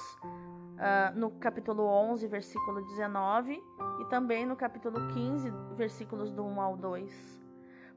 uh, 0.79 1.15
no 1.15 1.31
capítulo 1.31 1.83
11, 1.83 2.27
versículo 2.27 2.81
19, 2.81 3.61
e 3.99 4.05
também 4.05 4.45
no 4.45 4.55
capítulo 4.55 5.07
15, 5.09 5.51
versículos 5.75 6.31
do 6.31 6.43
1 6.43 6.61
ao 6.61 6.77
2. 6.77 7.39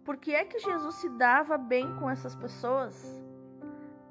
Por 0.05 0.17
que 0.17 0.35
é 0.35 0.45
que 0.45 0.59
Jesus 0.59 0.97
se 0.97 1.09
dava 1.09 1.57
bem 1.57 1.95
com 1.97 2.11
essas 2.11 2.35
pessoas? 2.35 3.32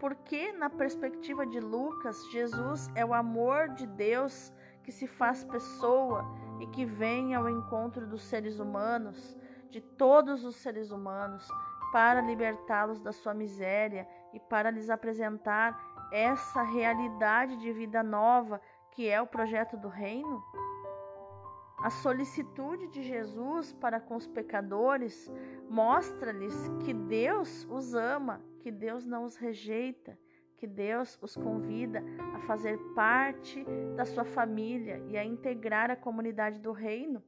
Porque, 0.01 0.51
na 0.53 0.67
perspectiva 0.67 1.45
de 1.45 1.59
Lucas, 1.59 2.27
Jesus 2.31 2.89
é 2.95 3.05
o 3.05 3.13
amor 3.13 3.69
de 3.69 3.85
Deus 3.85 4.51
que 4.81 4.91
se 4.91 5.05
faz 5.05 5.43
pessoa 5.43 6.25
e 6.59 6.65
que 6.65 6.83
vem 6.83 7.35
ao 7.35 7.47
encontro 7.47 8.07
dos 8.07 8.23
seres 8.23 8.59
humanos, 8.59 9.37
de 9.69 9.79
todos 9.79 10.43
os 10.43 10.55
seres 10.55 10.89
humanos, 10.89 11.47
para 11.91 12.19
libertá-los 12.19 12.99
da 12.99 13.11
sua 13.11 13.35
miséria 13.35 14.09
e 14.33 14.39
para 14.39 14.71
lhes 14.71 14.89
apresentar 14.89 15.79
essa 16.11 16.63
realidade 16.63 17.57
de 17.57 17.71
vida 17.71 18.01
nova 18.01 18.59
que 18.89 19.07
é 19.07 19.21
o 19.21 19.27
projeto 19.27 19.77
do 19.77 19.87
reino? 19.87 20.43
A 21.77 21.91
solicitude 21.91 22.87
de 22.87 23.03
Jesus 23.03 23.71
para 23.73 23.99
com 23.99 24.15
os 24.15 24.25
pecadores 24.25 25.31
mostra-lhes 25.69 26.55
que 26.79 26.91
Deus 26.91 27.67
os 27.69 27.93
ama 27.93 28.41
que 28.61 28.71
Deus 28.71 29.05
não 29.05 29.23
os 29.23 29.35
rejeita, 29.35 30.17
que 30.57 30.67
Deus 30.67 31.17
os 31.21 31.35
convida 31.35 32.03
a 32.35 32.39
fazer 32.41 32.77
parte 32.93 33.65
da 33.95 34.05
sua 34.05 34.23
família 34.23 35.03
e 35.07 35.17
a 35.17 35.25
integrar 35.25 35.89
a 35.89 35.95
comunidade 35.95 36.59
do 36.59 36.71
reino. 36.71 37.23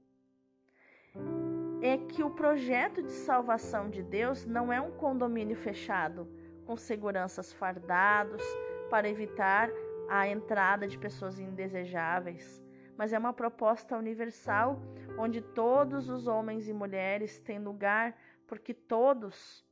É 1.81 1.97
que 1.97 2.23
o 2.23 2.29
projeto 2.29 3.01
de 3.01 3.11
salvação 3.11 3.89
de 3.89 4.03
Deus 4.03 4.45
não 4.45 4.71
é 4.71 4.79
um 4.79 4.91
condomínio 4.91 5.57
fechado, 5.57 6.27
com 6.65 6.77
seguranças 6.77 7.51
fardados 7.51 8.43
para 8.89 9.09
evitar 9.09 9.69
a 10.07 10.27
entrada 10.27 10.87
de 10.87 10.97
pessoas 10.97 11.39
indesejáveis, 11.39 12.63
mas 12.95 13.11
é 13.11 13.17
uma 13.17 13.33
proposta 13.33 13.97
universal 13.97 14.79
onde 15.17 15.41
todos 15.41 16.07
os 16.09 16.27
homens 16.27 16.69
e 16.69 16.73
mulheres 16.73 17.39
têm 17.39 17.59
lugar, 17.59 18.15
porque 18.47 18.73
todos 18.73 19.65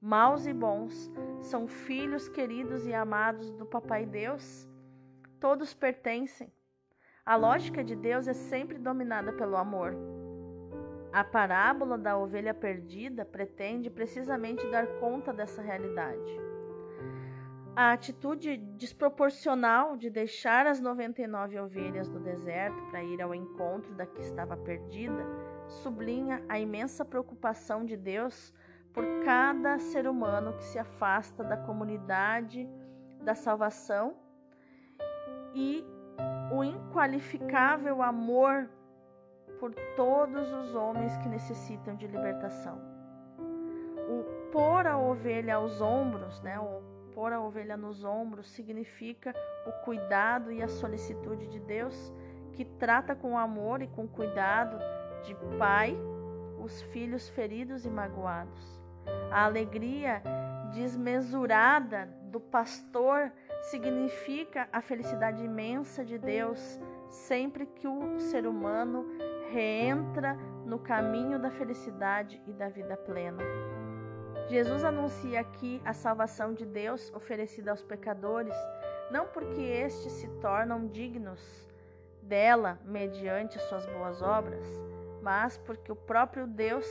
maus 0.00 0.46
e 0.46 0.52
bons, 0.52 1.10
são 1.40 1.66
filhos 1.66 2.28
queridos 2.28 2.86
e 2.86 2.94
amados 2.94 3.50
do 3.52 3.66
Papai 3.66 4.06
Deus. 4.06 4.68
Todos 5.40 5.74
pertencem. 5.74 6.52
A 7.26 7.36
lógica 7.36 7.82
de 7.82 7.94
Deus 7.94 8.26
é 8.28 8.32
sempre 8.32 8.78
dominada 8.78 9.32
pelo 9.32 9.56
amor. 9.56 9.94
A 11.12 11.24
parábola 11.24 11.98
da 11.98 12.16
ovelha 12.16 12.54
perdida 12.54 13.24
pretende 13.24 13.90
precisamente 13.90 14.66
dar 14.70 14.86
conta 14.98 15.32
dessa 15.32 15.60
realidade. 15.60 16.48
A 17.74 17.92
atitude 17.92 18.56
desproporcional 18.56 19.96
de 19.96 20.10
deixar 20.10 20.66
as 20.66 20.80
99 20.80 21.58
ovelhas 21.60 22.08
no 22.08 22.20
deserto 22.20 22.82
para 22.90 23.02
ir 23.02 23.22
ao 23.22 23.34
encontro 23.34 23.94
da 23.94 24.04
que 24.04 24.20
estava 24.20 24.56
perdida 24.56 25.24
sublinha 25.68 26.42
a 26.48 26.58
imensa 26.58 27.04
preocupação 27.04 27.84
de 27.84 27.96
Deus 27.96 28.52
por 28.98 29.24
cada 29.24 29.78
ser 29.78 30.08
humano 30.08 30.54
que 30.54 30.64
se 30.64 30.76
afasta 30.76 31.44
da 31.44 31.56
comunidade 31.56 32.68
da 33.22 33.32
salvação 33.32 34.16
e 35.54 35.86
o 36.50 36.64
inqualificável 36.64 38.02
amor 38.02 38.68
por 39.60 39.72
todos 39.94 40.52
os 40.52 40.74
homens 40.74 41.16
que 41.18 41.28
necessitam 41.28 41.94
de 41.94 42.08
libertação. 42.08 42.80
O 44.08 44.50
pôr 44.50 44.84
a 44.88 44.98
ovelha 44.98 45.54
aos 45.54 45.80
ombros, 45.80 46.40
né, 46.40 46.58
o 46.58 46.82
pôr 47.14 47.32
a 47.32 47.40
ovelha 47.40 47.76
nos 47.76 48.02
ombros 48.02 48.50
significa 48.50 49.32
o 49.64 49.84
cuidado 49.84 50.50
e 50.50 50.60
a 50.60 50.66
solicitude 50.66 51.46
de 51.46 51.60
Deus 51.60 52.12
que 52.52 52.64
trata 52.64 53.14
com 53.14 53.38
amor 53.38 53.80
e 53.80 53.86
com 53.86 54.08
cuidado 54.08 54.76
de 55.22 55.36
pai 55.56 55.96
os 56.58 56.82
filhos 56.82 57.28
feridos 57.28 57.86
e 57.86 57.90
magoados. 57.90 58.87
A 59.30 59.44
alegria 59.44 60.22
desmesurada 60.72 62.08
do 62.30 62.40
pastor 62.40 63.32
significa 63.62 64.68
a 64.72 64.80
felicidade 64.80 65.42
imensa 65.42 66.04
de 66.04 66.18
Deus 66.18 66.78
sempre 67.08 67.66
que 67.66 67.88
o 67.88 68.18
ser 68.18 68.46
humano 68.46 69.06
reentra 69.50 70.34
no 70.64 70.78
caminho 70.78 71.38
da 71.38 71.50
felicidade 71.50 72.40
e 72.46 72.52
da 72.52 72.68
vida 72.68 72.96
plena. 72.96 73.42
Jesus 74.48 74.84
anuncia 74.84 75.40
aqui 75.40 75.80
a 75.84 75.92
salvação 75.92 76.54
de 76.54 76.64
Deus 76.64 77.12
oferecida 77.14 77.70
aos 77.70 77.82
pecadores, 77.82 78.54
não 79.10 79.26
porque 79.26 79.60
estes 79.60 80.12
se 80.12 80.28
tornam 80.40 80.86
dignos 80.86 81.68
dela 82.22 82.78
mediante 82.84 83.58
suas 83.58 83.84
boas 83.86 84.22
obras, 84.22 84.64
mas 85.22 85.56
porque 85.58 85.90
o 85.90 85.96
próprio 85.96 86.46
Deus 86.46 86.86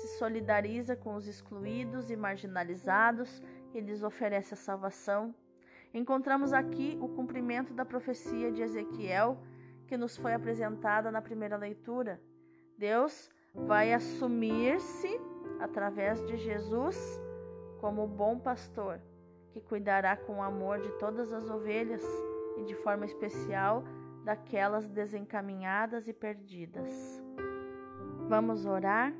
se 0.00 0.18
solidariza 0.18 0.96
com 0.96 1.14
os 1.14 1.26
excluídos 1.26 2.10
e 2.10 2.16
marginalizados 2.16 3.42
e 3.74 3.80
lhes 3.80 4.02
oferece 4.02 4.54
a 4.54 4.56
salvação. 4.56 5.34
Encontramos 5.92 6.52
aqui 6.52 6.96
o 7.00 7.08
cumprimento 7.08 7.74
da 7.74 7.84
profecia 7.84 8.50
de 8.50 8.62
Ezequiel 8.62 9.38
que 9.86 9.96
nos 9.96 10.16
foi 10.16 10.32
apresentada 10.32 11.10
na 11.10 11.20
primeira 11.20 11.56
leitura. 11.56 12.20
Deus 12.78 13.28
vai 13.54 13.92
assumir-se 13.92 15.20
através 15.58 16.24
de 16.26 16.36
Jesus 16.36 17.20
como 17.80 18.06
bom 18.06 18.38
pastor 18.38 19.00
que 19.50 19.60
cuidará 19.60 20.16
com 20.16 20.42
amor 20.42 20.80
de 20.80 20.90
todas 20.98 21.32
as 21.32 21.50
ovelhas 21.50 22.04
e 22.56 22.64
de 22.64 22.74
forma 22.76 23.04
especial 23.04 23.84
daquelas 24.24 24.88
desencaminhadas 24.88 26.06
e 26.08 26.12
perdidas. 26.12 26.90
Vamos 28.28 28.64
orar? 28.64 29.12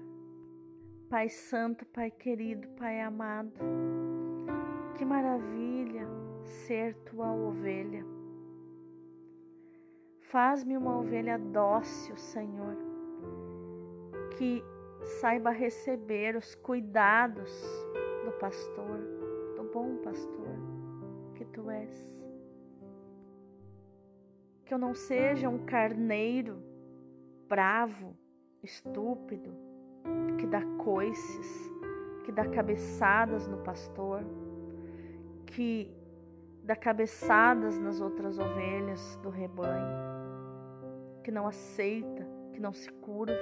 Pai 1.10 1.28
Santo, 1.28 1.84
Pai 1.86 2.08
querido, 2.08 2.68
Pai 2.78 3.00
amado, 3.00 3.50
que 4.96 5.04
maravilha 5.04 6.06
ser 6.44 6.94
tua 6.98 7.32
ovelha. 7.32 8.06
Faz-me 10.20 10.76
uma 10.76 10.96
ovelha 10.96 11.36
dócil, 11.36 12.16
Senhor, 12.16 12.76
que 14.38 14.62
saiba 15.20 15.50
receber 15.50 16.36
os 16.36 16.54
cuidados 16.54 17.50
do 18.24 18.30
pastor, 18.38 19.00
do 19.56 19.64
bom 19.64 19.96
pastor 20.04 20.54
que 21.34 21.44
tu 21.46 21.68
és. 21.68 22.14
Que 24.64 24.72
eu 24.72 24.78
não 24.78 24.94
seja 24.94 25.48
um 25.48 25.66
carneiro 25.66 26.62
bravo, 27.48 28.16
estúpido, 28.62 29.69
que 30.38 30.46
dá 30.46 30.62
coices, 30.78 31.70
que 32.24 32.32
dá 32.32 32.46
cabeçadas 32.46 33.46
no 33.48 33.58
pastor, 33.58 34.22
que 35.46 35.92
dá 36.62 36.76
cabeçadas 36.76 37.78
nas 37.78 38.00
outras 38.00 38.38
ovelhas 38.38 39.18
do 39.22 39.30
rebanho, 39.30 39.98
que 41.22 41.30
não 41.30 41.46
aceita, 41.46 42.26
que 42.52 42.60
não 42.60 42.72
se 42.72 42.90
curva, 42.92 43.34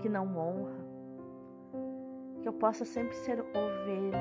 que 0.00 0.08
não 0.08 0.36
honra. 0.36 0.84
Que 2.42 2.48
eu 2.48 2.52
possa 2.52 2.84
sempre 2.84 3.16
ser 3.16 3.40
ovelha, 3.40 4.18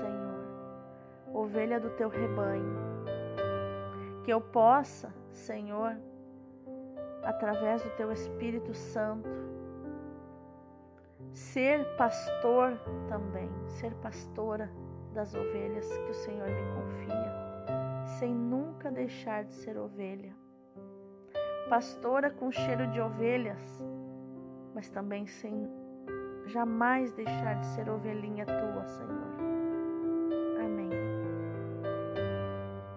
Senhor, 0.00 1.32
ovelha 1.32 1.80
do 1.80 1.90
teu 1.90 2.10
rebanho. 2.10 2.84
Que 4.22 4.32
eu 4.32 4.40
possa, 4.40 5.14
Senhor, 5.30 5.96
através 7.24 7.82
do 7.82 7.90
teu 7.90 8.12
Espírito 8.12 8.74
Santo, 8.74 9.28
ser 11.32 11.84
pastor 11.96 12.78
também, 13.08 13.50
ser 13.66 13.92
pastora 13.94 14.70
das 15.12 15.34
ovelhas 15.34 15.88
que 15.98 16.10
o 16.10 16.14
Senhor 16.14 16.48
me 16.48 16.74
confia, 16.74 17.32
sem 18.18 18.34
nunca 18.34 18.90
deixar 18.90 19.44
de 19.44 19.54
ser 19.54 19.76
ovelha. 19.76 20.34
Pastora 21.68 22.30
com 22.30 22.52
cheiro 22.52 22.86
de 22.88 23.00
ovelhas, 23.00 23.82
mas 24.74 24.90
também 24.90 25.26
sem 25.26 25.68
jamais 26.46 27.12
deixar 27.12 27.54
de 27.54 27.66
ser 27.66 27.88
ovelhinha 27.88 28.44
tua, 28.44 28.86
Senhor. 28.86 29.34
Amém. 30.62 30.90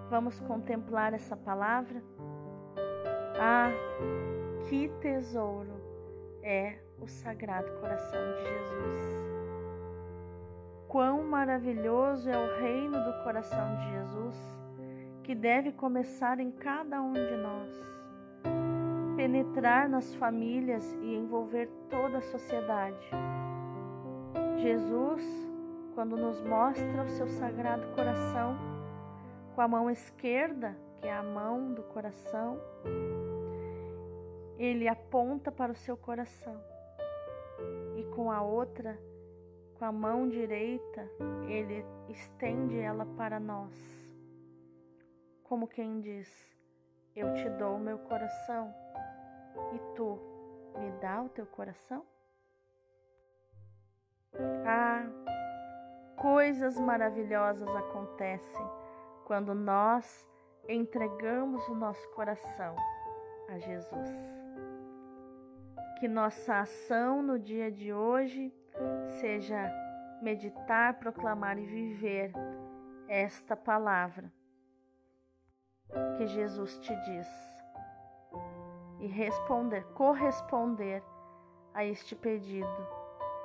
Vamos 0.09 0.39
contemplar 0.41 1.13
essa 1.13 1.37
palavra? 1.37 2.03
Ah, 3.39 3.69
que 4.67 4.89
tesouro 5.00 5.80
é 6.41 6.80
o 7.00 7.08
Sagrado 7.08 7.71
Coração 7.80 8.19
de 8.34 8.41
Jesus. 8.41 9.28
Quão 10.88 11.23
maravilhoso 11.23 12.28
é 12.28 12.36
o 12.36 12.60
reino 12.60 13.04
do 13.04 13.23
coração 13.23 13.76
de 13.76 13.91
Jesus, 13.91 14.62
que 15.23 15.36
deve 15.36 15.71
começar 15.71 16.39
em 16.39 16.50
cada 16.50 17.00
um 17.00 17.13
de 17.13 17.36
nós, 17.36 18.04
penetrar 19.15 19.88
nas 19.88 20.15
famílias 20.15 20.91
e 21.02 21.13
envolver 21.13 21.69
toda 21.91 22.17
a 22.17 22.21
sociedade. 22.21 23.08
Jesus, 24.58 25.23
quando 25.93 26.17
nos 26.17 26.41
mostra 26.41 27.04
o 27.04 27.10
seu 27.10 27.28
sagrado 27.28 27.86
coração, 27.93 28.58
com 29.54 29.62
a 29.62 29.67
mão 29.67 29.91
esquerda, 29.91 30.76
que 31.02 31.08
é 31.08 31.13
a 31.13 31.21
mão 31.21 31.73
do 31.73 31.84
coração, 31.84 32.60
ele 34.58 34.88
aponta 34.88 35.52
para 35.52 35.72
o 35.72 35.76
seu 35.76 35.96
coração 35.96 36.60
e 37.96 38.04
com 38.15 38.32
a 38.32 38.41
outra, 38.41 38.98
com 39.76 39.86
a 39.86 39.91
mão 39.91 40.28
direita, 40.28 41.10
ele 41.48 41.86
estende 42.10 42.78
ela 42.78 43.06
para 43.06 43.39
nós. 43.39 43.74
Como 45.43 45.67
quem 45.67 46.00
diz: 46.02 46.30
Eu 47.15 47.34
te 47.34 47.50
dou 47.52 47.76
o 47.76 47.80
meu 47.80 48.00
coração 48.00 48.74
e 49.74 49.80
tu 49.96 50.20
me 50.78 50.91
dá 51.00 51.22
o 51.22 51.30
teu 51.30 51.46
coração? 51.46 52.06
Ah, 54.65 55.06
coisas 56.17 56.78
maravilhosas 56.80 57.67
acontecem 57.70 58.65
quando 59.26 59.56
nós 59.56 60.28
entregamos 60.67 61.67
o 61.67 61.76
nosso 61.76 62.08
coração 62.12 62.76
a 63.50 63.58
Jesus. 63.58 64.37
Que 65.99 66.07
nossa 66.07 66.60
ação 66.60 67.23
no 67.23 67.39
dia 67.39 67.71
de 67.71 67.91
hoje 67.91 68.53
seja 69.19 69.71
meditar, 70.21 70.93
proclamar 70.99 71.57
e 71.57 71.65
viver 71.65 72.31
esta 73.07 73.55
palavra 73.55 74.31
que 76.17 76.27
Jesus 76.27 76.77
te 76.79 76.95
diz 77.01 77.27
e 78.99 79.07
responder, 79.07 79.86
corresponder 79.93 81.03
a 81.73 81.83
este 81.83 82.15
pedido 82.15 82.88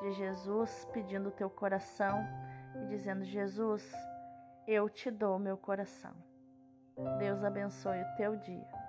de 0.03 0.13
Jesus, 0.13 0.87
pedindo 0.93 1.31
o 1.31 1.33
teu 1.33 1.49
coração 1.49 2.23
e 2.83 2.87
dizendo: 2.87 3.25
Jesus, 3.25 3.91
eu 4.67 4.91
te 4.91 5.11
dou 5.11 5.39
meu 5.39 5.57
coração. 5.57 6.15
Deus 7.19 7.43
abençoe 7.43 8.03
o 8.03 8.17
teu 8.17 8.37
dia. 8.37 8.82